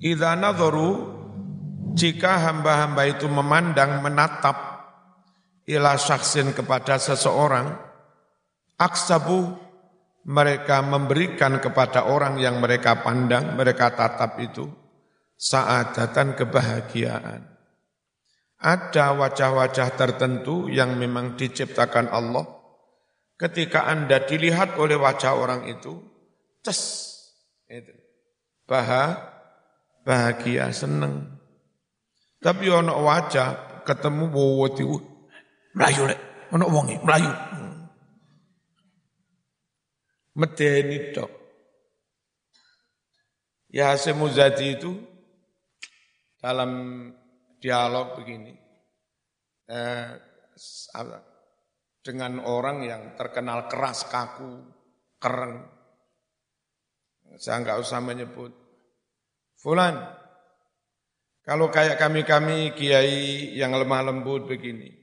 Idza 0.00 0.32
nadharu 0.32 1.12
jika 1.92 2.40
hamba-hamba 2.40 3.04
itu 3.04 3.28
memandang 3.28 4.00
menatap 4.00 4.75
ila 5.66 5.98
syaksin 5.98 6.54
kepada 6.54 6.98
seseorang 6.98 7.74
aksabu 8.78 9.58
mereka 10.26 10.82
memberikan 10.82 11.62
kepada 11.62 12.10
orang 12.10 12.42
yang 12.42 12.58
mereka 12.58 12.98
pandang, 13.02 13.54
mereka 13.54 13.94
tatap 13.94 14.42
itu 14.42 14.66
saadatan 15.38 16.34
kebahagiaan. 16.34 17.46
Ada 18.56 19.14
wajah-wajah 19.14 19.94
tertentu 19.94 20.66
yang 20.66 20.96
memang 20.96 21.36
diciptakan 21.36 22.10
Allah. 22.10 22.42
Ketika 23.36 23.84
Anda 23.84 24.24
dilihat 24.24 24.80
oleh 24.80 24.96
wajah 24.96 25.36
orang 25.36 25.68
itu, 25.68 26.00
ces, 26.64 27.12
itu. 27.68 27.92
Bah, 28.64 28.90
bahagia, 30.02 30.72
seneng. 30.72 31.36
Tapi 32.40 32.66
ono 32.72 32.96
wajah 33.04 33.84
ketemu 33.84 34.24
wawati, 34.32 34.84
melayu 35.76 36.08
lek, 36.08 36.20
ono 36.56 36.64
wongi, 36.72 36.96
melayu. 37.04 37.32
Medeni 40.36 40.98
dok. 41.12 41.32
Ya 43.72 43.92
Hasim 43.92 44.16
Muzadi 44.16 44.72
itu 44.72 44.92
dalam 46.40 46.72
dialog 47.60 48.16
begini 48.16 48.52
eh, 49.68 50.08
dengan 52.00 52.40
orang 52.40 52.84
yang 52.88 53.02
terkenal 53.20 53.68
keras 53.68 54.08
kaku, 54.08 54.64
keren. 55.20 55.60
Saya 57.36 57.60
nggak 57.60 57.80
usah 57.84 58.00
menyebut. 58.00 58.54
Fulan, 59.60 59.98
kalau 61.44 61.68
kayak 61.68 62.00
kami-kami 62.00 62.72
kiai 62.72 63.52
yang 63.56 63.76
lemah 63.76 64.08
lembut 64.08 64.48
begini, 64.48 64.95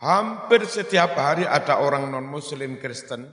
Hampir 0.00 0.64
setiap 0.64 1.12
hari 1.12 1.44
ada 1.44 1.84
orang 1.84 2.08
non-muslim 2.08 2.80
Kristen 2.80 3.28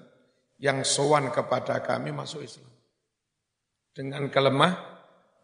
yang 0.60 0.84
sowan 0.84 1.32
kepada 1.32 1.80
kami 1.80 2.12
masuk 2.12 2.44
Islam. 2.44 2.68
Dengan 3.96 4.28
kelemah, 4.28 4.76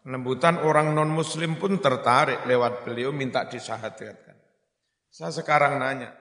lembutan 0.04 0.60
orang 0.60 0.92
non-muslim 0.92 1.56
pun 1.56 1.80
tertarik 1.80 2.44
lewat 2.44 2.84
beliau 2.84 3.08
minta 3.08 3.48
disahatkan. 3.48 4.36
Saya 5.08 5.32
sekarang 5.32 5.80
nanya, 5.80 6.12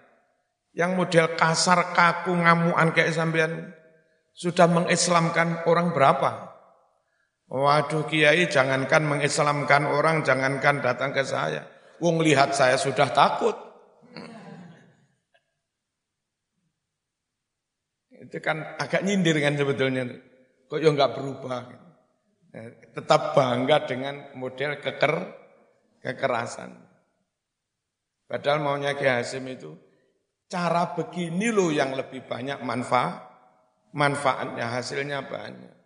yang 0.71 0.95
model 0.95 1.35
kasar, 1.35 1.91
kaku, 1.91 2.33
ngamuan 2.33 2.95
kayak 2.95 3.11
sampean 3.11 3.75
sudah 4.31 4.71
mengislamkan 4.71 5.67
orang 5.67 5.91
berapa? 5.91 6.53
Waduh 7.51 8.07
kiai 8.07 8.47
jangankan 8.47 9.03
mengislamkan 9.03 9.83
orang, 9.83 10.23
jangankan 10.23 10.79
datang 10.79 11.11
ke 11.11 11.27
saya. 11.27 11.67
Wong 11.99 12.23
lihat 12.23 12.55
saya 12.55 12.79
sudah 12.79 13.11
takut. 13.11 13.72
Itu 18.33 18.41
kan 18.41 18.81
agak 18.81 19.05
nyindir 19.05 19.37
kan 19.37 19.53
sebetulnya. 19.53 20.09
Kok 20.65 20.81
ya 20.81 20.89
nggak 20.89 21.13
berubah. 21.13 21.69
Ya, 22.49 22.65
tetap 22.97 23.37
bangga 23.37 23.85
dengan 23.85 24.33
model 24.33 24.81
keker, 24.81 25.13
kekerasan. 26.01 26.73
Padahal 28.25 28.57
maunya 28.57 28.97
Ki 28.97 29.05
Hasim 29.05 29.45
itu 29.45 29.77
cara 30.49 30.97
begini 30.97 31.53
loh 31.53 31.69
yang 31.69 31.93
lebih 31.93 32.25
banyak 32.25 32.57
manfaat, 32.65 33.21
manfaatnya 33.93 34.81
hasilnya 34.81 35.29
banyak. 35.29 35.77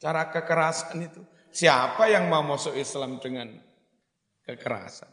Cara 0.00 0.32
kekerasan 0.32 0.96
itu 1.04 1.20
siapa 1.52 2.08
yang 2.08 2.32
mau 2.32 2.40
masuk 2.40 2.72
Islam 2.72 3.20
dengan 3.20 3.52
kekerasan? 4.48 5.12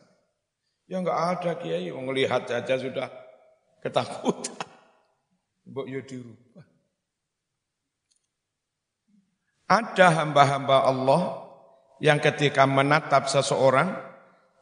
Ya 0.87 1.03
enggak 1.03 1.19
ada 1.19 1.51
kiai, 1.59 1.91
melihat 1.91 2.47
saja 2.47 2.79
sudah 2.79 3.11
ketakutan. 3.83 4.55
Mbok 5.67 5.85
yo 5.91 5.99
dirubah. 6.07 6.68
Ada 9.69 10.25
hamba-hamba 10.25 10.81
Allah 10.81 11.45
yang 12.01 12.17
ketika 12.17 12.65
menatap 12.65 13.29
seseorang 13.29 13.93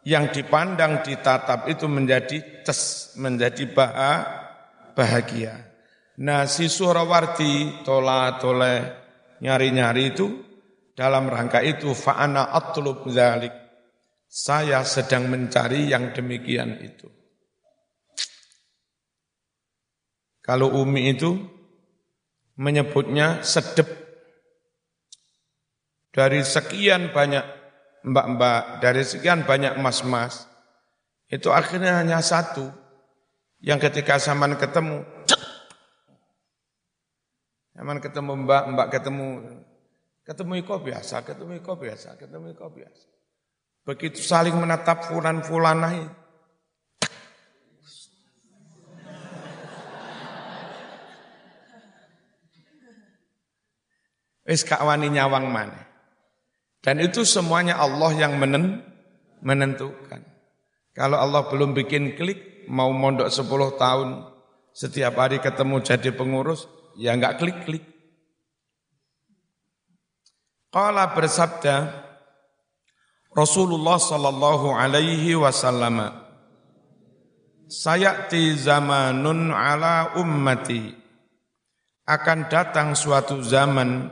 yang 0.04 0.32
dipandang 0.32 1.04
ditatap 1.04 1.68
itu 1.72 1.88
menjadi 1.88 2.64
tes, 2.64 3.12
menjadi 3.16 3.72
bahagia. 4.96 5.56
Nah 6.24 6.44
si 6.48 6.68
Surawardi 6.68 7.86
tola 7.88 8.36
tole 8.36 8.76
nyari-nyari 9.44 10.04
itu 10.12 10.28
dalam 10.98 11.30
rangka 11.30 11.62
itu 11.62 11.94
fa'ana 11.94 12.56
atlub 12.56 13.06
zalik. 13.12 13.54
Saya 14.28 14.84
sedang 14.84 15.32
mencari 15.32 15.88
yang 15.88 16.12
demikian 16.12 16.84
itu. 16.84 17.08
Kalau 20.44 20.72
Umi 20.80 21.12
itu 21.12 21.36
menyebutnya 22.56 23.44
sedep. 23.44 24.07
Dari 26.18 26.42
sekian 26.42 27.14
banyak 27.14 27.46
mbak-mbak, 28.02 28.82
dari 28.82 29.06
sekian 29.06 29.46
banyak 29.46 29.78
mas-mas, 29.78 30.50
itu 31.30 31.54
akhirnya 31.54 32.02
hanya 32.02 32.26
satu 32.26 32.74
yang 33.62 33.78
ketika 33.78 34.18
zaman 34.18 34.58
ketemu, 34.58 35.06
zaman 37.78 38.02
ketemu 38.02 38.32
mbak, 38.50 38.64
mbak 38.74 38.88
ketemu, 38.98 39.28
ketemu 40.26 40.54
iko 40.66 40.76
biasa, 40.82 41.22
ketemu 41.22 41.62
iko 41.62 41.74
biasa, 41.78 42.18
ketemu 42.18 42.58
iko 42.58 42.66
biasa. 42.66 43.06
Begitu 43.86 44.18
saling 44.18 44.58
menatap 44.58 45.06
fulan-fulanah 45.06 46.26
Wis 54.48 54.64
gak 54.64 54.80
wani 54.80 55.12
nyawang 55.12 55.52
mana. 55.52 55.87
Dan 56.88 57.04
itu 57.04 57.28
semuanya 57.28 57.84
Allah 57.84 58.16
yang 58.16 58.40
menen, 58.40 58.80
menentukan. 59.44 60.24
Kalau 60.96 61.20
Allah 61.20 61.44
belum 61.52 61.76
bikin 61.76 62.16
klik, 62.16 62.64
mau 62.72 62.96
mondok 62.96 63.28
10 63.28 63.76
tahun, 63.76 64.24
setiap 64.72 65.20
hari 65.20 65.44
ketemu 65.44 65.84
jadi 65.84 66.16
pengurus, 66.16 66.64
ya 66.96 67.12
enggak 67.12 67.44
klik-klik. 67.44 67.84
Qala 70.72 71.12
bersabda 71.12 71.92
Rasulullah 73.36 74.00
sallallahu 74.00 74.72
alaihi 74.72 75.36
wasallam 75.36 76.24
Sayati 77.68 78.56
zamanun 78.56 79.52
ala 79.52 80.16
ummati 80.16 80.96
akan 82.08 82.48
datang 82.48 82.96
suatu 82.96 83.44
zaman 83.44 84.08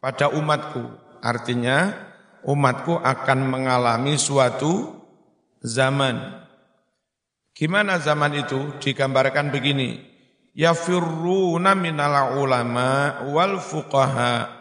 pada 0.00 0.32
umatku. 0.32 1.05
Artinya 1.26 1.90
umatku 2.46 3.02
akan 3.02 3.50
mengalami 3.50 4.14
suatu 4.14 4.94
zaman. 5.58 6.46
Gimana 7.50 7.98
zaman 7.98 8.46
itu? 8.46 8.78
Digambarkan 8.78 9.50
begini. 9.50 9.98
Yafirruna 10.54 11.74
minal 11.74 12.38
ulama 12.38 13.18
wal 13.26 13.58
fuqaha. 13.58 14.54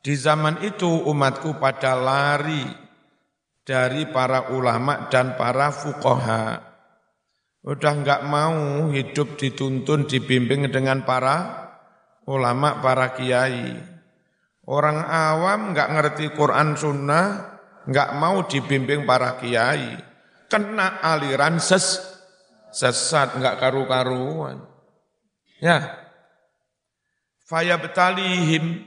Di 0.00 0.16
zaman 0.16 0.64
itu 0.64 0.88
umatku 0.88 1.60
pada 1.60 1.92
lari 1.92 2.64
dari 3.60 4.08
para 4.08 4.56
ulama 4.56 5.12
dan 5.12 5.36
para 5.36 5.68
fuqaha. 5.68 6.64
Udah 7.60 7.92
enggak 7.92 8.24
mau 8.24 8.88
hidup 8.88 9.36
dituntun, 9.36 10.08
dibimbing 10.08 10.72
dengan 10.72 11.04
para 11.04 11.68
ulama, 12.24 12.80
para 12.80 13.12
kiai. 13.12 13.89
Orang 14.70 15.02
awam 15.02 15.74
nggak 15.74 15.90
ngerti 15.98 16.26
Quran 16.38 16.78
Sunnah, 16.78 17.58
nggak 17.90 18.10
mau 18.22 18.46
dibimbing 18.46 19.02
para 19.02 19.34
kiai, 19.42 19.98
kena 20.46 21.02
aliran 21.02 21.58
ses 21.58 21.98
sesat 22.70 23.34
nggak 23.34 23.58
karu-karuan. 23.58 24.62
Ya, 25.58 25.90
faya 27.50 27.82
betalihim 27.82 28.86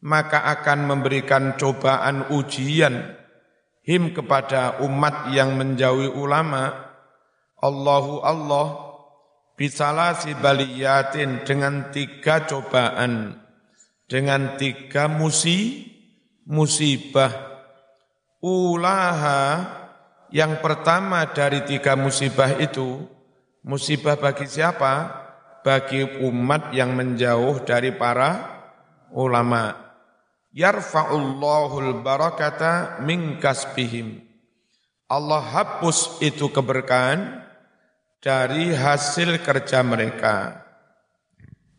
maka 0.00 0.48
akan 0.48 0.88
memberikan 0.88 1.60
cobaan 1.60 2.32
ujian 2.32 3.12
him 3.84 4.16
kepada 4.16 4.80
umat 4.80 5.28
yang 5.36 5.60
menjauhi 5.60 6.08
ulama. 6.08 6.88
Allahu 7.60 8.24
Allah 8.24 8.96
bisalah 9.60 10.16
si 10.16 10.32
baliyatin 10.32 11.44
dengan 11.44 11.92
tiga 11.92 12.48
cobaan 12.48 13.41
dengan 14.12 14.60
tiga 14.60 15.08
musi, 15.08 15.88
musibah. 16.44 17.32
Ulaha 18.44 19.64
yang 20.28 20.60
pertama 20.60 21.24
dari 21.32 21.64
tiga 21.64 21.96
musibah 21.96 22.52
itu, 22.60 23.08
musibah 23.64 24.20
bagi 24.20 24.44
siapa? 24.44 25.24
Bagi 25.64 26.04
umat 26.28 26.76
yang 26.76 26.92
menjauh 26.92 27.64
dari 27.64 27.96
para 27.96 28.60
ulama. 29.16 29.80
Yarfa'ullahul 30.52 32.04
barakata 32.04 33.00
min 33.00 33.40
kasbihim. 33.40 34.20
Allah 35.08 35.40
hapus 35.40 36.20
itu 36.20 36.52
keberkahan 36.52 37.40
dari 38.20 38.76
hasil 38.76 39.40
kerja 39.40 39.80
mereka. 39.80 40.60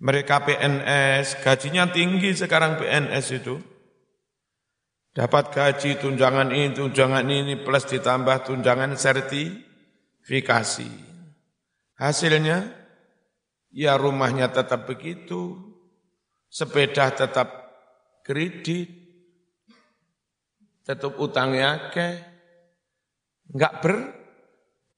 Mereka 0.04 0.44
PNS, 0.44 1.40
gajinya 1.40 1.88
tinggi 1.88 2.36
sekarang 2.36 2.76
PNS 2.76 3.40
itu. 3.40 3.56
Dapat 5.16 5.56
gaji 5.56 5.96
tunjangan 5.96 6.52
ini, 6.52 6.76
tunjangan 6.76 7.24
ini, 7.24 7.56
plus 7.64 7.88
ditambah 7.88 8.44
tunjangan 8.44 9.00
sertifikasi. 9.00 10.92
Hasilnya, 11.96 12.68
ya 13.72 13.96
rumahnya 13.96 14.52
tetap 14.52 14.92
begitu, 14.92 15.72
sepeda 16.52 17.08
tetap 17.16 17.48
kredit, 18.28 18.92
tetap 20.84 21.16
utangnya 21.16 21.96
ke, 21.96 22.20
nggak 23.56 23.74
ber, 23.80 23.96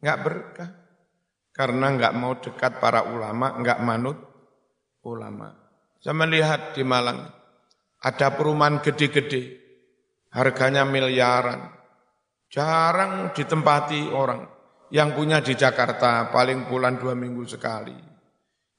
nggak 0.01 0.19
berkah, 0.25 0.71
karena 1.53 1.93
nggak 1.93 2.15
mau 2.17 2.33
dekat 2.41 2.81
para 2.81 3.05
ulama, 3.05 3.53
nggak 3.61 3.85
manut 3.85 4.24
ulama. 5.05 5.53
Saya 6.01 6.17
melihat 6.17 6.73
di 6.73 6.81
Malang, 6.81 7.29
ada 8.01 8.27
perumahan 8.33 8.81
gede-gede, 8.81 9.57
harganya 10.33 10.85
miliaran. 10.85 11.71
Jarang 12.49 13.33
ditempati 13.33 14.11
orang. 14.13 14.45
Yang 14.93 15.09
punya 15.17 15.41
di 15.41 15.57
Jakarta 15.57 16.29
paling 16.29 16.69
bulan 16.69 17.01
dua 17.01 17.17
minggu 17.17 17.41
sekali. 17.49 17.97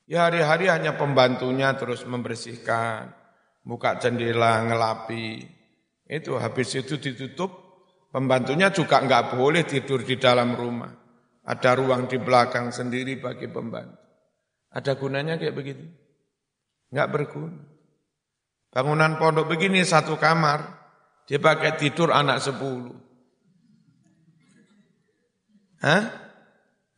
Ya 0.07 0.31
hari-hari 0.31 0.71
hanya 0.71 0.95
pembantunya 0.95 1.75
terus 1.75 2.07
membersihkan, 2.07 3.11
buka 3.67 3.99
jendela, 3.99 4.63
ngelapi. 4.63 5.43
Itu 6.07 6.39
habis 6.39 6.79
itu 6.79 6.95
ditutup, 7.03 7.51
pembantunya 8.15 8.71
juga 8.71 9.03
nggak 9.03 9.35
boleh 9.35 9.67
tidur 9.67 10.07
di 10.07 10.15
dalam 10.15 10.55
rumah. 10.55 10.95
Ada 11.43 11.75
ruang 11.75 12.07
di 12.07 12.23
belakang 12.23 12.71
sendiri 12.71 13.19
bagi 13.19 13.51
pembantu. 13.51 13.99
Ada 14.71 14.95
gunanya 14.95 15.35
kayak 15.43 15.55
begitu? 15.59 16.06
Enggak 16.93 17.09
berguna. 17.13 17.61
Bangunan 18.71 19.17
pondok 19.17 19.49
begini 19.49 19.81
satu 19.83 20.21
kamar, 20.21 20.65
dia 21.25 21.41
pakai 21.41 21.81
tidur 21.81 22.13
anak 22.13 22.45
sepuluh. 22.45 22.93
Hah? 25.81 26.03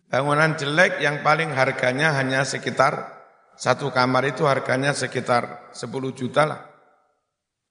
Bangunan 0.09 0.57
jelek 0.57 1.05
yang 1.05 1.20
paling 1.20 1.53
harganya 1.53 2.16
hanya 2.16 2.42
sekitar 2.42 3.18
satu 3.59 3.92
kamar 3.92 4.24
itu 4.33 4.46
harganya 4.48 4.94
sekitar 4.94 5.74
10 5.74 6.14
juta 6.14 6.46
lah. 6.48 6.62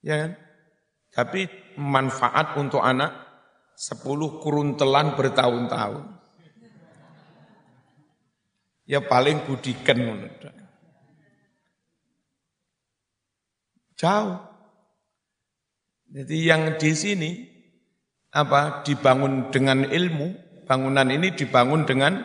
Ya 0.05 0.15
kan? 0.21 0.31
Tapi 1.15 1.49
manfaat 1.81 2.53
untuk 2.59 2.83
anak 2.83 3.09
10 3.73 4.03
kuruntelan 4.43 5.17
bertahun-tahun 5.17 6.17
ya 8.87 9.03
paling 9.03 9.43
budikan 9.43 9.99
Jauh. 13.97 14.37
Jadi 16.07 16.37
yang 16.45 16.77
di 16.77 16.93
sini 16.93 17.31
apa 18.31 18.85
dibangun 18.85 19.49
dengan 19.49 19.83
ilmu, 19.83 20.27
bangunan 20.69 21.09
ini 21.09 21.33
dibangun 21.33 21.83
dengan 21.83 22.21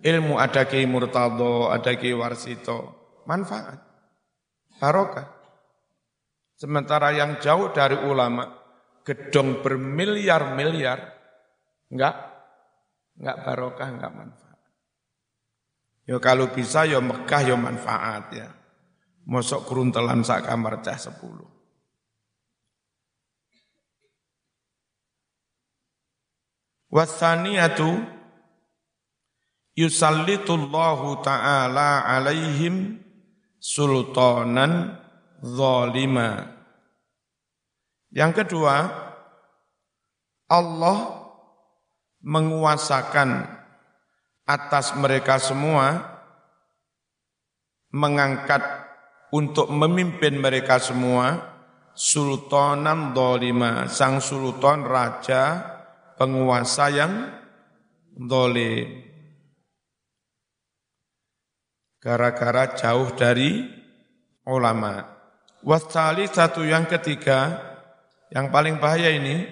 ilmu 0.00 0.40
ada 0.40 0.64
Ki 0.64 0.82
Murtado, 0.88 1.68
ada 1.68 1.92
Ki 1.94 2.10
Warsito, 2.16 3.12
manfaat, 3.28 3.78
barokah. 4.80 5.28
Sementara 6.56 7.12
yang 7.12 7.38
jauh 7.38 7.70
dari 7.70 8.00
ulama, 8.00 8.48
gedong 9.04 9.60
bermiliar-miliar, 9.60 10.98
enggak, 11.92 12.14
enggak 13.20 13.36
barokah, 13.44 13.88
enggak 13.92 14.12
manfaat. 14.16 14.60
Ya 16.04 16.16
kalau 16.20 16.48
bisa 16.52 16.88
ya 16.88 17.00
Mekah 17.04 17.42
ya 17.44 17.56
manfaat 17.56 18.24
ya. 18.32 18.48
Mosok 19.24 19.64
keruntelan 19.64 20.20
sak 20.20 20.44
kamar 20.44 20.84
cah 20.84 21.00
sepuluh. 21.00 21.48
Wasaniyatu 26.92 28.04
yusallitullahu 29.74 31.24
ta'ala 31.24 32.06
alaihim 32.06 33.02
sultanan 33.58 35.00
zalima. 35.42 36.54
Yang 38.14 38.46
kedua, 38.46 38.92
Allah 40.46 40.98
menguasakan 42.22 43.42
atas 44.46 44.94
mereka 44.94 45.40
semua 45.40 46.14
mengangkat 47.90 48.83
untuk 49.34 49.66
memimpin 49.66 50.38
mereka 50.38 50.78
semua 50.78 51.42
sultanan 51.90 53.10
dolima, 53.10 53.90
sang 53.90 54.22
sultan 54.22 54.86
raja 54.86 55.58
penguasa 56.14 56.86
yang 56.94 57.12
dolim. 58.14 59.10
Gara-gara 61.98 62.78
jauh 62.78 63.10
dari 63.18 63.64
ulama. 64.46 65.02
Wasali 65.64 66.28
satu 66.28 66.62
yang 66.62 66.84
ketiga, 66.86 67.58
yang 68.30 68.52
paling 68.52 68.78
bahaya 68.78 69.08
ini, 69.08 69.48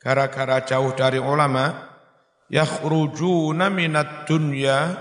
gara-gara 0.00 0.64
jauh 0.64 0.96
dari 0.96 1.20
ulama, 1.20 1.92
yakhrujuna 2.48 3.68
minat 3.68 4.24
dunya 4.24 4.96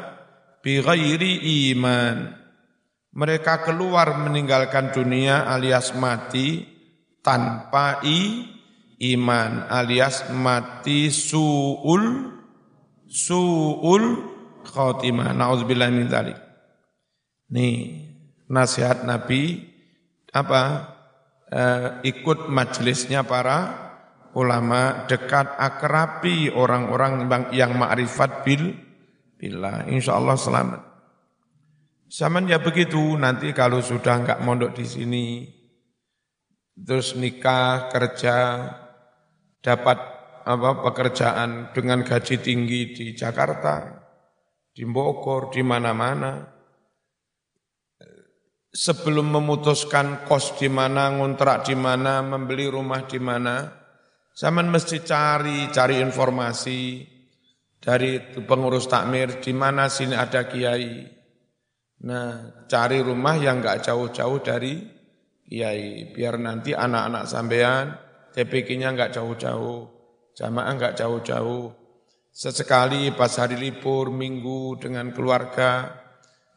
bighairi 0.60 1.72
iman. 1.72 2.41
Mereka 3.12 3.68
keluar 3.68 4.16
meninggalkan 4.24 4.96
dunia 4.96 5.44
alias 5.52 5.92
mati 5.92 6.64
tanpa 7.20 8.00
i, 8.08 8.48
iman 9.16 9.68
alias 9.68 10.32
mati 10.32 11.12
suul 11.12 12.32
suul 13.12 14.04
khotimah. 14.64 15.36
Nauzubillah 15.36 15.92
min 15.92 16.08
dzalik. 16.08 16.40
Nih, 17.52 18.08
nasihat 18.48 19.04
Nabi 19.04 19.60
apa? 20.32 20.96
Eh, 21.52 22.16
ikut 22.16 22.48
majelisnya 22.48 23.28
para 23.28 23.92
ulama 24.40 25.04
dekat 25.12 25.52
akrabi 25.60 26.48
orang-orang 26.48 27.28
yang 27.52 27.76
ma'rifat 27.76 28.48
bil 28.48 28.72
bila 29.36 29.84
insya 29.92 30.16
Allah 30.16 30.40
selamat. 30.40 30.91
Zaman 32.12 32.52
ya 32.52 32.60
begitu, 32.60 33.16
nanti 33.16 33.56
kalau 33.56 33.80
sudah 33.80 34.20
enggak 34.20 34.44
mondok 34.44 34.76
di 34.76 34.84
sini, 34.84 35.48
terus 36.76 37.16
nikah, 37.16 37.88
kerja, 37.88 38.68
dapat 39.64 39.98
apa 40.44 40.84
pekerjaan 40.84 41.72
dengan 41.72 42.04
gaji 42.04 42.44
tinggi 42.44 42.92
di 42.92 43.06
Jakarta, 43.16 43.96
di 44.76 44.84
Bogor, 44.84 45.56
di 45.56 45.64
mana-mana. 45.64 46.52
Sebelum 48.72 49.32
memutuskan 49.32 50.28
kos 50.28 50.60
di 50.60 50.68
mana, 50.68 51.16
ngontrak 51.16 51.64
di 51.64 51.80
mana, 51.80 52.20
membeli 52.20 52.68
rumah 52.68 53.08
di 53.08 53.20
mana, 53.24 53.82
Zaman 54.32 54.72
mesti 54.72 55.04
cari, 55.04 55.68
cari 55.76 56.00
informasi 56.00 57.04
dari 57.84 58.16
pengurus 58.48 58.88
takmir 58.88 59.44
di 59.44 59.52
mana 59.52 59.92
sini 59.92 60.16
ada 60.16 60.48
kiai. 60.48 61.21
Nah, 62.02 62.66
cari 62.66 62.98
rumah 62.98 63.38
yang 63.38 63.62
enggak 63.62 63.86
jauh-jauh 63.86 64.42
dari 64.42 64.82
kiai, 65.46 66.10
biar 66.10 66.42
nanti 66.42 66.74
anak-anak 66.74 67.24
sampean 67.30 67.86
TPK-nya 68.34 68.96
enggak 68.96 69.14
jauh-jauh, 69.14 69.86
jamaah 70.34 70.72
enggak 70.74 70.98
jauh-jauh. 70.98 71.78
Sesekali 72.32 73.12
pas 73.14 73.30
hari 73.38 73.60
libur, 73.60 74.10
minggu 74.10 74.80
dengan 74.80 75.14
keluarga, 75.14 75.94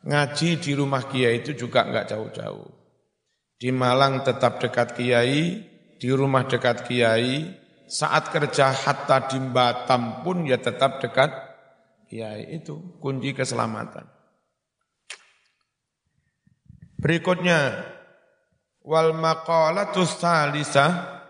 ngaji 0.07 0.63
di 0.63 0.73
rumah 0.73 1.05
kiai 1.11 1.43
itu 1.43 1.53
juga 1.53 1.85
enggak 1.85 2.15
jauh-jauh. 2.15 2.71
Di 3.61 3.69
Malang 3.69 4.25
tetap 4.25 4.63
dekat 4.63 4.97
kiai, 4.97 5.61
di 5.99 6.09
rumah 6.09 6.47
dekat 6.47 6.89
kiai, 6.89 7.53
saat 7.85 8.33
kerja 8.33 8.73
hatta 8.73 9.29
di 9.29 9.37
Batam 9.51 10.25
pun 10.25 10.49
ya 10.49 10.57
tetap 10.57 11.05
dekat 11.05 11.31
ya 12.09 12.39
itu 12.39 12.97
kunci 13.03 13.35
keselamatan. 13.37 14.14
Berikutnya 17.05 17.85
wal 18.81 19.13
maqalatus 19.13 20.25
salisah 20.25 21.21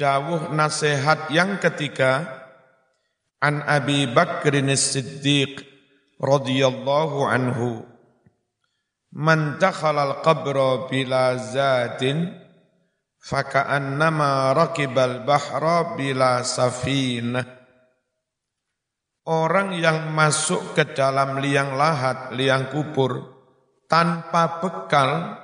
dawuh 0.00 0.56
nasihat 0.56 1.28
yang 1.28 1.60
ketiga 1.60 2.24
an 3.44 3.60
Abi 3.68 4.08
Bakrin 4.08 4.72
Siddiq 4.72 5.60
radhiyallahu 6.16 7.28
anhu 7.28 7.84
man 9.12 9.60
dakhala 9.60 10.16
al-qabra 10.16 10.88
bila 10.88 11.36
zatin 11.36 12.32
faka'annama 13.20 14.56
rakibal 14.56 15.28
bahra 15.28 15.92
bila 15.92 16.40
safinah. 16.40 17.44
Orang 19.28 19.76
yang 19.76 20.08
masuk 20.16 20.72
ke 20.72 20.88
dalam 20.96 21.36
liang 21.42 21.76
lahat, 21.76 22.32
liang 22.32 22.72
kubur, 22.72 23.35
tanpa 23.86 24.62
bekal, 24.62 25.40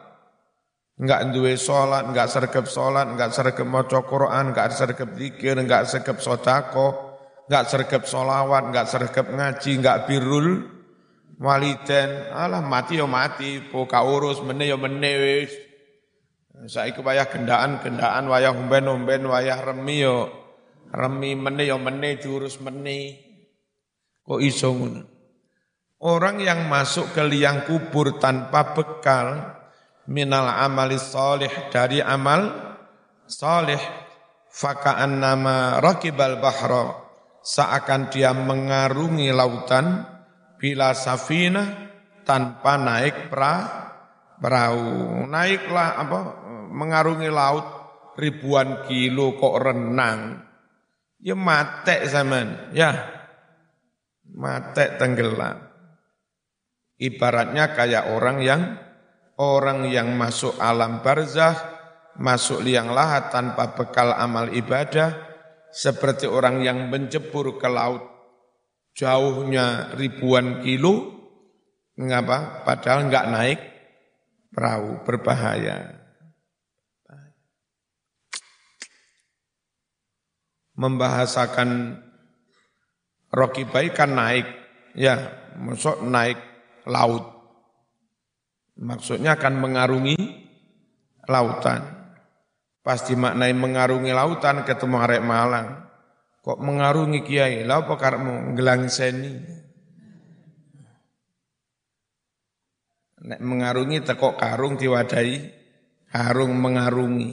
enggak 0.99 1.35
duwe 1.35 1.55
sholat, 1.59 2.07
enggak 2.07 2.29
sergap 2.31 2.67
sholat, 2.67 3.07
enggak 3.11 3.31
sergap 3.35 3.67
maca 3.67 4.03
Quran, 4.07 4.55
enggak 4.55 4.71
sergap 4.75 5.11
zikir, 5.19 5.55
enggak 5.59 5.87
sergap 5.89 6.19
sodako, 6.19 7.19
enggak 7.51 7.65
sergap 7.71 8.03
sholawat, 8.07 8.63
enggak 8.71 8.87
sergap 8.87 9.27
ngaji, 9.27 9.71
enggak 9.79 10.07
birul 10.07 10.69
waliden, 11.43 12.31
alah 12.31 12.63
mati 12.63 13.03
yo 13.03 13.11
mati, 13.11 13.59
poka 13.67 14.03
urus, 14.07 14.39
mene 14.47 14.71
yo 14.71 14.79
mene 14.79 15.11
wis. 15.19 15.53
Saiki 16.63 17.03
wayah 17.03 17.27
gendaan-gendaan, 17.27 18.31
wayah 18.31 18.55
umben-umben, 18.55 19.27
wayah 19.27 19.59
remi 19.67 20.07
yo. 20.07 20.31
Remi 20.93 21.35
meni 21.35 21.67
yo 21.67 21.81
meni 21.81 22.21
jurus 22.21 22.61
meni. 22.63 23.19
Kok 24.23 24.39
iso 24.39 24.71
ngono? 24.71 25.12
Orang 26.03 26.43
yang 26.43 26.67
masuk 26.67 27.15
ke 27.15 27.23
liang 27.23 27.63
kubur 27.63 28.19
tanpa 28.19 28.75
bekal 28.75 29.55
minal 30.11 30.51
amali 30.51 30.99
solih 30.99 31.71
dari 31.71 32.03
amal 32.03 32.51
solih 33.23 33.79
fakaan 34.51 35.23
nama 35.23 35.79
rakibal 35.79 36.43
bahro 36.43 37.07
seakan 37.47 38.11
dia 38.11 38.35
mengarungi 38.35 39.31
lautan 39.31 40.03
bila 40.59 40.91
safina 40.91 41.95
tanpa 42.27 42.75
naik 42.83 43.31
pra, 43.31 43.55
perahu 44.43 45.23
naiklah 45.31 46.03
apa 46.03 46.19
mengarungi 46.67 47.31
laut 47.31 47.67
ribuan 48.17 48.85
kilo 48.91 49.39
kok 49.39 49.57
renang. 49.61 50.21
Ya 51.23 51.39
mate 51.39 52.03
zaman, 52.11 52.75
ya. 52.75 52.91
Mate 54.27 54.99
tenggelam. 54.99 55.72
Ibaratnya 57.03 57.75
kayak 57.75 58.15
orang 58.15 58.39
yang 58.47 58.63
orang 59.43 59.91
yang 59.91 60.15
masuk 60.15 60.55
alam 60.63 61.03
barzah, 61.03 61.59
masuk 62.15 62.63
liang 62.63 62.95
lahat 62.95 63.35
tanpa 63.35 63.75
bekal 63.75 64.15
amal 64.15 64.47
ibadah, 64.55 65.11
seperti 65.75 66.31
orang 66.31 66.63
yang 66.63 66.87
menjebur 66.87 67.59
ke 67.59 67.67
laut 67.67 68.07
jauhnya 68.95 69.91
ribuan 69.99 70.63
kilo, 70.63 71.11
ngapa? 71.99 72.63
Padahal 72.63 73.11
nggak 73.11 73.29
naik 73.35 73.61
perahu, 74.55 75.03
berbahaya. 75.03 75.99
Membahasakan 80.79 81.99
Rocky 83.35 83.67
Bay 83.67 83.91
kan 83.91 84.15
naik, 84.15 84.47
ya, 84.95 85.35
masuk 85.59 85.99
naik 86.05 86.52
laut. 86.89 87.25
Maksudnya 88.79 89.37
akan 89.39 89.55
mengarungi 89.61 90.17
lautan. 91.29 91.83
Pasti 92.83 93.15
maknai 93.15 93.55
mengarungi 93.55 94.11
lautan 94.11 94.67
ketemu 94.67 94.97
arek 95.07 95.23
Malang. 95.23 95.69
Kok 96.43 96.59
mengarungi 96.59 97.23
kiai? 97.23 97.63
Lah 97.63 97.87
apa 97.87 97.95
karmu 97.95 98.59
seni? 98.91 99.63
Nek 103.23 103.39
mengarungi 103.39 104.03
tekok 104.03 104.35
karung 104.35 104.75
diwadai 104.75 105.39
karung 106.11 106.59
mengarungi. 106.59 107.31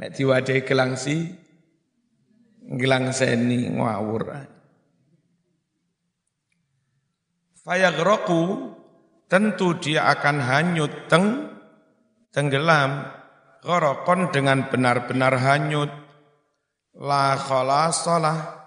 Nek 0.00 0.10
diwadai 0.16 0.64
gelangsi 0.64 1.28
seni 3.12 3.68
ngawur. 3.68 4.51
Fayagroku 7.62 8.74
tentu 9.30 9.78
dia 9.78 10.10
akan 10.10 10.42
hanyut 10.42 11.06
teng 11.06 11.46
tenggelam 12.34 13.06
gorokon 13.62 14.34
dengan 14.34 14.66
benar-benar 14.66 15.38
hanyut. 15.38 15.86
La 16.98 17.38
khalasalah 17.38 18.66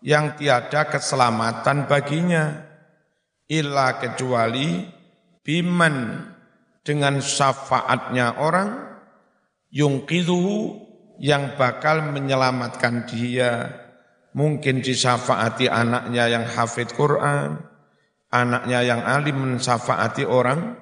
yang 0.00 0.40
tiada 0.40 0.88
keselamatan 0.88 1.84
baginya 1.84 2.64
illa 3.44 4.00
kecuali 4.00 4.88
biman 5.44 6.24
dengan 6.80 7.20
syafaatnya 7.20 8.40
orang 8.40 8.88
yungkidhu 9.68 10.80
yang 11.20 11.60
bakal 11.60 12.08
menyelamatkan 12.08 13.04
dia. 13.04 13.68
Mungkin 14.32 14.80
disyafaati 14.80 15.68
anaknya 15.68 16.24
yang 16.40 16.48
hafid 16.48 16.88
Quran 16.96 17.69
anaknya 18.30 18.80
yang 18.86 19.02
alim 19.02 19.36
mensyafaati 19.36 20.22
orang 20.24 20.78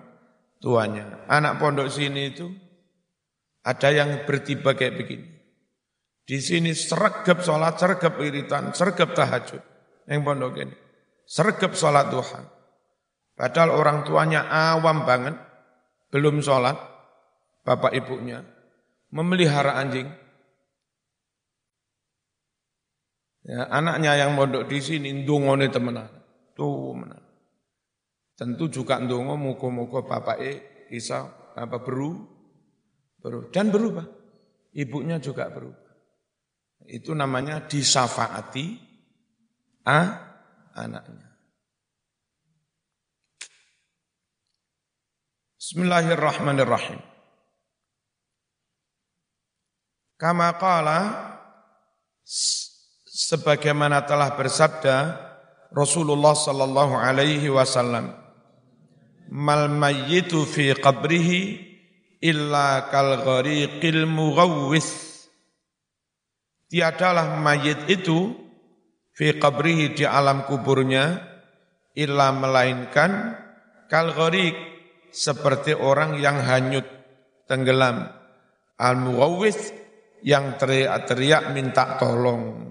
tuanya 0.61 1.25
anak 1.29 1.57
pondok 1.57 1.89
sini 1.89 2.33
itu 2.33 2.49
ada 3.69 3.89
yang 3.93 4.25
bertiba 4.25 4.73
kayak 4.73 4.97
begini. 4.97 5.29
Di 6.25 6.41
sini 6.41 6.73
sergap 6.73 7.45
sholat, 7.45 7.77
sergap 7.77 8.17
iritan, 8.21 8.73
sergap 8.73 9.13
tahajud. 9.13 9.61
Yang 10.09 10.21
pondok 10.25 10.57
ini. 10.57 10.77
Sergap 11.29 11.77
sholat 11.77 12.09
duha. 12.09 12.49
Padahal 13.37 13.77
orang 13.77 14.09
tuanya 14.09 14.49
awam 14.49 15.05
banget. 15.05 15.37
Belum 16.09 16.41
sholat. 16.41 16.81
Bapak 17.65 17.93
ibunya. 17.93 18.41
Memelihara 19.13 19.77
anjing. 19.77 20.09
Ya, 23.45 23.69
anaknya 23.69 24.17
yang 24.17 24.37
mondok 24.37 24.69
di 24.69 24.81
sini 24.81 25.13
ndungone 25.25 25.69
temenan. 25.69 26.09
Tuh 26.57 26.93
menan. 26.93 27.21
Tentu 28.38 28.70
juga 28.70 29.03
ndongo 29.03 29.35
muka-muka 29.35 30.07
bapak 30.07 30.38
e 30.38 30.53
bisa 30.87 31.27
apa 31.59 31.83
beru 31.83 32.22
berubah. 33.18 33.51
Dan 33.51 33.74
berubah. 33.74 34.07
Ibunya 34.79 35.18
juga 35.18 35.51
berubah. 35.51 35.90
Itu 36.87 37.18
namanya 37.18 37.66
disafaati 37.66 38.79
a 39.90 39.98
anaknya. 40.79 41.27
Bismillahirrahmanirrahim. 45.59 47.03
Kama 50.14 50.55
qala 50.62 50.98
sebagaimana 53.03 54.07
telah 54.07 54.38
bersabda 54.38 55.27
Rasulullah 55.74 56.38
sallallahu 56.38 56.94
alaihi 56.94 57.51
wasallam 57.51 58.28
mal 59.29 59.69
mayyitu 59.69 60.49
fi 60.49 60.73
qabrihi 60.73 61.69
illa 62.25 62.88
kal 62.88 63.23
ghariqil 63.23 64.09
mughawwis 64.09 65.09
tiadalah 66.73 67.38
mayit 67.38 67.88
itu 67.88 68.35
fi 69.14 69.37
qabrihi 69.37 69.95
di 69.97 70.05
alam 70.05 70.45
kuburnya 70.49 71.21
illa 71.97 72.33
melainkan 72.33 73.37
kal 73.88 74.12
ghariq 74.12 74.57
seperti 75.09 75.73
orang 75.73 76.21
yang 76.21 76.38
hanyut 76.38 76.85
tenggelam. 77.49 78.12
Al 78.79 78.95
mughawwis 79.01 79.75
yang 80.23 80.55
teriak-teriak 80.61 81.51
minta 81.51 81.99
tolong. 81.99 82.69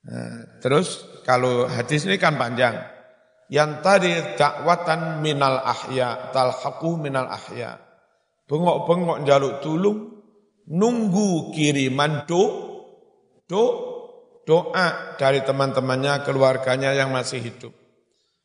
Nah, 0.00 0.56
terus 0.64 1.04
kalau 1.28 1.68
hadis 1.68 2.08
ini 2.08 2.16
kan 2.16 2.40
panjang 2.40 2.99
yang 3.50 3.82
tadi 3.82 4.38
dakwatan 4.38 5.18
minal 5.18 5.58
ahya 5.60 6.30
talhaqu 6.30 6.94
minal 6.94 7.26
ahya 7.26 7.90
bengok-bengok 8.50 9.18
jaluk 9.22 9.54
tulung, 9.62 9.98
nunggu 10.66 11.54
kiriman 11.54 12.26
do, 12.26 12.42
do, 13.46 13.64
doa 14.42 15.14
dari 15.14 15.46
teman-temannya, 15.46 16.26
keluarganya 16.26 16.90
yang 16.90 17.14
masih 17.14 17.38
hidup. 17.38 17.70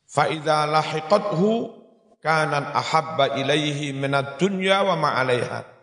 Fa'idha 0.06 0.70
lahiqathu 0.70 1.74
kanan 2.22 2.70
ahabba 2.70 3.34
ilaihi 3.34 3.90
minat 3.90 4.38
dunya 4.38 4.86
wa 4.86 4.94
ma'alaiha. 4.94 5.74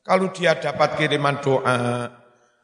Kalau 0.00 0.32
dia 0.32 0.56
dapat 0.56 0.96
kiriman 0.96 1.36
doa, 1.44 2.08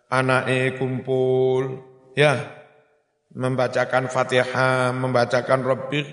anaknya 0.08 0.80
kumpul, 0.80 1.84
ya, 2.16 2.63
membacakan 3.34 4.06
fatihah, 4.06 4.94
membacakan 4.94 5.60
Rabbih, 5.66 6.06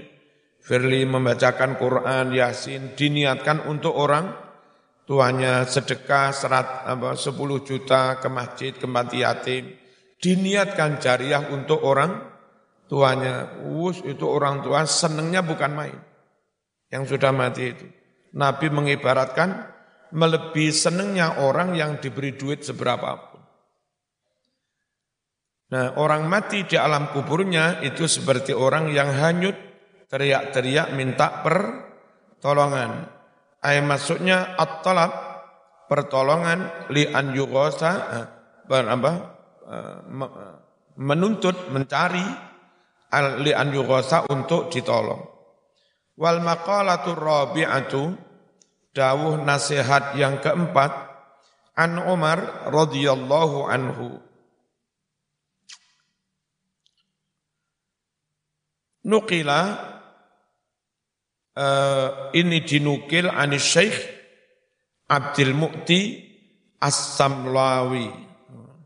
Firli 0.61 1.09
membacakan 1.09 1.73
Quran, 1.77 2.33
Yasin, 2.37 2.93
diniatkan 2.93 3.65
untuk 3.65 3.97
orang 3.97 4.29
tuanya 5.09 5.65
sedekah 5.65 6.29
serat 6.29 6.85
apa 6.85 7.17
10 7.17 7.33
juta 7.65 8.21
ke 8.21 8.29
masjid 8.29 8.69
ke 8.69 8.85
mati 8.85 9.25
yatim. 9.25 9.73
Diniatkan 10.21 11.01
jariah 11.01 11.49
untuk 11.49 11.81
orang 11.81 12.13
tuanya. 12.85 13.57
Us 13.65 14.05
itu 14.05 14.21
orang 14.29 14.61
tua 14.61 14.85
senengnya 14.85 15.41
bukan 15.41 15.71
main. 15.73 15.97
Yang 16.93 17.17
sudah 17.17 17.33
mati 17.33 17.73
itu. 17.73 17.89
Nabi 18.37 18.69
mengibaratkan 18.69 19.65
melebihi 20.13 20.69
senengnya 20.69 21.41
orang 21.41 21.73
yang 21.73 21.97
diberi 21.97 22.37
duit 22.37 22.61
seberapa 22.61 23.30
Nah 25.71 25.95
orang 25.95 26.27
mati 26.27 26.67
di 26.67 26.75
alam 26.75 27.15
kuburnya 27.15 27.79
itu 27.79 28.03
seperti 28.03 28.51
orang 28.51 28.91
yang 28.91 29.07
hanyut 29.07 29.55
teriak-teriak 30.11 30.91
minta 30.91 31.39
pertolongan. 31.39 33.07
Ay 33.63 33.79
maksudnya 33.79 34.59
at-talab 34.59 35.11
pertolongan 35.87 36.91
li 36.91 37.07
an 37.07 37.31
yughasa 37.31 37.91
apa 38.67 39.11
menuntut 40.99 41.71
mencari 41.71 42.27
li 43.39 43.51
an 43.55 43.71
yughasa 43.71 44.27
untuk 44.27 44.67
ditolong. 44.67 45.23
Wal 46.19 46.43
maqalatu 46.43 47.15
rabi'atu 47.15 48.11
dawuh 48.91 49.39
nasihat 49.39 50.19
yang 50.19 50.43
keempat 50.43 50.91
an 51.79 51.95
Umar 51.95 52.67
radhiyallahu 52.67 53.71
anhu 53.71 54.19
Nukila 59.01 59.61
uh, 61.57 62.07
ini 62.37 62.61
dinukil 62.61 63.31
anis 63.31 63.65
Syekh 63.65 63.97
Abdul 65.09 65.57
Mukti 65.57 66.31
As-Samlawi. 66.81 68.09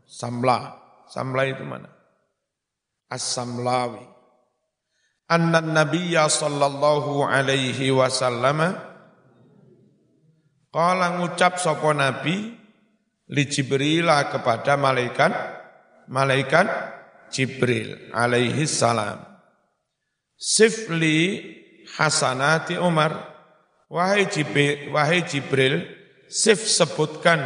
Samla. 0.06 0.58
Samla 1.08 1.42
itu 1.48 1.64
mana? 1.64 1.88
As-Samlawi. 3.08 4.04
Anna 5.26 5.58
Nabiya 5.58 6.30
sallallahu 6.30 7.26
alaihi 7.26 7.90
wasallam 7.90 8.62
Kala 10.70 11.18
ngucap 11.18 11.58
sopo 11.58 11.90
Nabi 11.90 12.52
li 13.32 13.44
Jibril 13.50 14.06
kepada 14.06 14.78
malaikat 14.78 15.32
malaikat 16.06 16.68
Jibril 17.32 18.14
alaihi 18.14 18.68
salam 18.70 19.18
sifli 20.36 21.42
hasanati 21.96 22.76
Umar. 22.76 23.34
Wahai 23.86 24.26
Jibril 24.26 24.90
wahai 24.90 25.22
Jibril 25.24 25.86
sif 26.26 26.66
sebutkan 26.66 27.38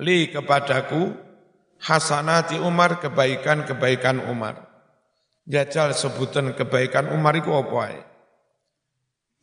li 0.00 0.28
kepadaku 0.28 1.12
hasanati 1.80 2.60
Umar 2.60 3.00
kebaikan-kebaikan 3.02 4.28
Umar. 4.28 4.60
Jajal 5.44 5.92
sebutan 5.92 6.56
kebaikan 6.56 7.12
Umar 7.12 7.36
itu 7.36 7.52
apa 7.52 7.76
ae? 7.92 8.00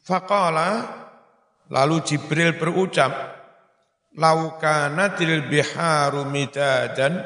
Faqala 0.01 0.69
lalu 1.69 2.01
Jibril 2.01 2.57
berucap 2.57 3.13
laukanatil 4.17 5.45
biharu 5.45 6.25
midadan 6.25 7.21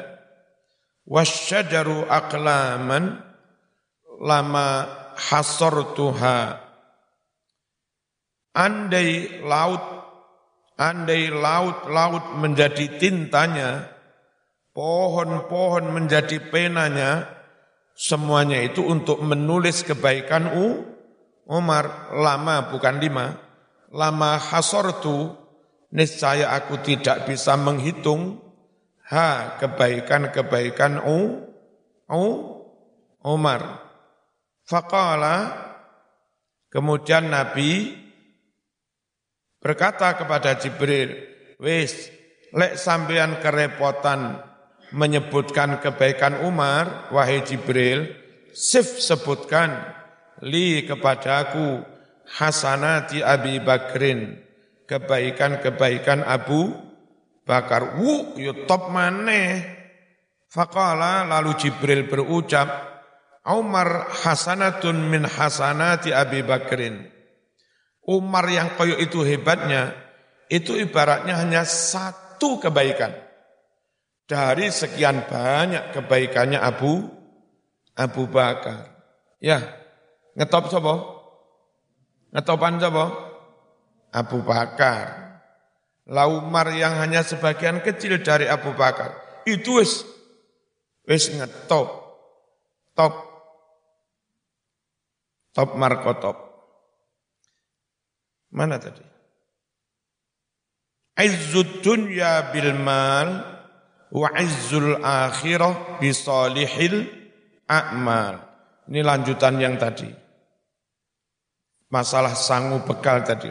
wasyajaru 1.08 2.04
aqlaman 2.04 3.24
lama 4.20 4.68
hasortuha. 5.16 6.62
Andai 8.56 9.40
laut 9.44 9.84
andai 10.76 11.32
laut-laut 11.32 12.36
menjadi 12.36 13.00
tintanya 13.00 13.88
pohon-pohon 14.76 15.88
menjadi 15.88 16.36
penanya 16.52 17.32
semuanya 17.96 18.60
itu 18.60 18.84
untuk 18.84 19.24
menulis 19.24 19.80
kebaikan 19.84 20.52
U 20.52 20.84
Umar 21.48 22.12
lama 22.12 22.68
bukan 22.68 23.00
lima. 23.00 23.40
Lama 23.88 24.36
hasortu 24.36 25.32
niscaya 25.94 26.52
aku 26.52 26.80
tidak 26.84 27.24
bisa 27.24 27.56
menghitung 27.56 28.42
ha 29.08 29.56
kebaikan-kebaikan 29.62 31.00
U 31.06 31.48
U 32.10 32.24
Umar 33.24 33.85
Faqala 34.66 35.54
kemudian 36.74 37.30
Nabi 37.30 37.94
berkata 39.62 40.18
kepada 40.18 40.58
Jibril, 40.58 41.14
"Wis, 41.62 42.10
lek 42.50 42.74
sampean 42.74 43.38
kerepotan 43.38 44.42
menyebutkan 44.90 45.78
kebaikan 45.78 46.42
Umar, 46.42 47.10
wahai 47.14 47.46
Jibril, 47.46 48.10
sif 48.50 48.98
sebutkan 48.98 49.74
li 50.42 50.82
kepadaku 50.82 51.82
hasanati 52.38 53.22
Abi 53.22 53.62
Bakrin, 53.62 54.34
kebaikan-kebaikan 54.86 56.26
Abu 56.26 56.74
Bakar. 57.46 58.02
Wu, 58.02 58.34
yo 58.34 58.66
top 58.66 58.90
maneh. 58.90 59.78
Faqala 60.50 61.26
lalu 61.26 61.54
Jibril 61.58 62.10
berucap, 62.10 62.95
Umar 63.46 64.10
hasanatun 64.10 65.06
min 65.06 65.22
hasanati 65.22 66.10
Abi 66.10 66.42
Bakrin. 66.42 67.06
Umar 68.06 68.46
yang 68.50 68.74
koyo 68.74 68.98
itu 68.98 69.22
hebatnya, 69.22 69.94
itu 70.50 70.74
ibaratnya 70.74 71.38
hanya 71.38 71.62
satu 71.62 72.58
kebaikan. 72.58 73.14
Dari 74.26 74.66
sekian 74.74 75.30
banyak 75.30 75.94
kebaikannya 75.94 76.58
Abu 76.58 77.06
Abu 77.94 78.26
Bakar. 78.26 78.90
Ya, 79.38 79.62
ngetop 80.34 80.66
sapa? 80.66 80.94
Ngetopan 82.34 82.82
sapa? 82.82 83.14
Abu 84.10 84.42
Bakar. 84.42 85.38
La 86.06 86.26
Umar 86.30 86.70
yang 86.74 86.98
hanya 86.98 87.22
sebagian 87.22 87.82
kecil 87.82 88.22
dari 88.22 88.50
Abu 88.50 88.74
Bakar. 88.74 89.42
Itu 89.46 89.78
wis 89.78 90.02
wis 91.06 91.30
ngetop. 91.30 92.06
Top 92.94 93.35
Top 95.56 95.72
Marco 95.80 96.12
Top. 96.20 96.36
Mana 98.52 98.76
tadi? 98.76 99.00
Izzud 101.16 101.80
dunya 101.80 102.52
bil 102.52 102.76
mal 102.76 103.40
wa 104.12 104.28
izzul 104.36 105.00
akhirah 105.00 105.96
bi 105.96 106.12
salihil 106.12 107.08
a'mal. 107.64 108.36
Ini 108.92 109.00
lanjutan 109.00 109.56
yang 109.56 109.80
tadi. 109.80 110.12
Masalah 111.88 112.36
sangu 112.36 112.84
bekal 112.84 113.24
tadi. 113.24 113.48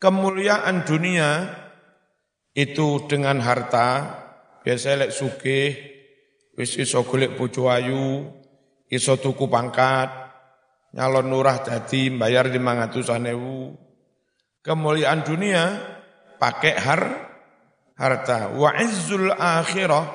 Kemuliaan 0.00 0.88
dunia 0.88 1.52
itu 2.56 3.04
dengan 3.04 3.36
harta, 3.44 4.16
biasa 4.64 4.96
lek 4.96 5.12
sugih, 5.12 5.76
wis 6.56 6.74
iso 6.80 7.04
golek 7.04 7.36
bojo 7.36 7.68
ayu, 7.68 8.32
iso 8.94 9.18
tuku 9.18 9.50
pangkat, 9.50 10.08
nyalon 10.94 11.26
nurah 11.26 11.58
jadi 11.66 12.14
bayar 12.14 12.46
lima 12.46 12.78
ratusan 12.78 13.26
ewu. 13.26 13.74
Kemuliaan 14.62 15.26
dunia 15.26 15.62
pakai 16.38 16.74
har 16.78 17.02
harta. 17.98 18.54
Wa 18.54 18.78
izzul 18.78 19.34
akhirah, 19.34 20.06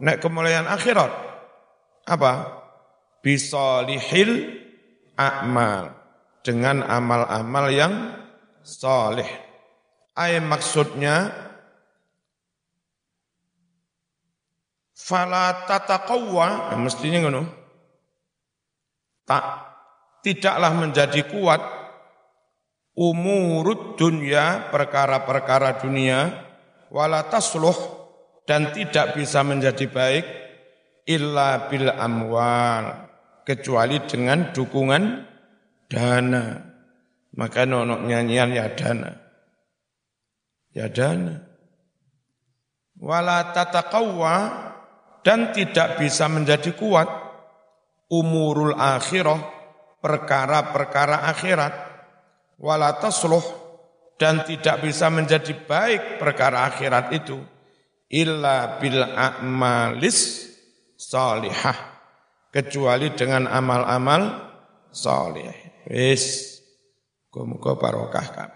nek 0.00 0.18
kemuliaan 0.24 0.66
akhirat 0.66 1.12
apa? 2.08 2.32
Bisalihil 3.20 4.58
a'mal 5.18 5.90
dengan 6.42 6.82
amal-amal 6.86 7.66
yang 7.74 7.94
salih. 8.62 9.26
Ayat 10.16 10.46
maksudnya 10.46 11.34
fala 14.94 15.66
tataqawwa, 15.66 16.74
mestinya 16.80 17.26
ngono 17.26 17.65
tak 19.26 19.44
tidaklah 20.22 20.72
menjadi 20.72 21.26
kuat 21.26 21.60
umurud 22.96 24.00
dunia 24.00 24.72
perkara-perkara 24.72 25.82
dunia 25.82 26.32
wala 26.88 27.26
tasluh 27.28 27.76
dan 28.48 28.72
tidak 28.72 29.18
bisa 29.18 29.42
menjadi 29.42 29.84
baik 29.90 30.24
illa 31.04 31.68
bil 31.68 31.90
amwal 31.92 33.10
kecuali 33.42 34.02
dengan 34.06 34.50
dukungan 34.54 35.02
dana. 35.90 36.44
Maka 37.36 37.68
nonok 37.68 38.08
nyanyian 38.08 38.48
ya 38.56 38.72
dana 38.72 39.26
ya 40.76 40.92
dana. 40.92 41.40
Wala 42.96 43.52
tataqawwa 43.52 44.36
dan 45.24 45.52
tidak 45.52 46.00
bisa 46.00 46.28
menjadi 46.28 46.72
kuat 46.76 47.08
umurul 48.08 48.74
akhirah, 48.74 49.40
perkara-perkara 50.00 51.28
akhirat, 51.30 51.74
wala 52.58 52.96
tasluh, 52.96 53.44
dan 54.16 54.42
tidak 54.48 54.80
bisa 54.80 55.12
menjadi 55.12 55.52
baik 55.66 56.16
perkara 56.16 56.64
akhirat 56.70 57.12
itu, 57.12 57.36
illa 58.08 58.80
bil 58.80 59.04
a'malis 59.04 60.48
salihah, 60.96 61.76
kecuali 62.48 63.12
dengan 63.12 63.44
amal-amal 63.44 64.22
salih. 64.88 65.52
Wis, 65.86 66.56
muga 67.36 67.76
barokah. 67.76 68.55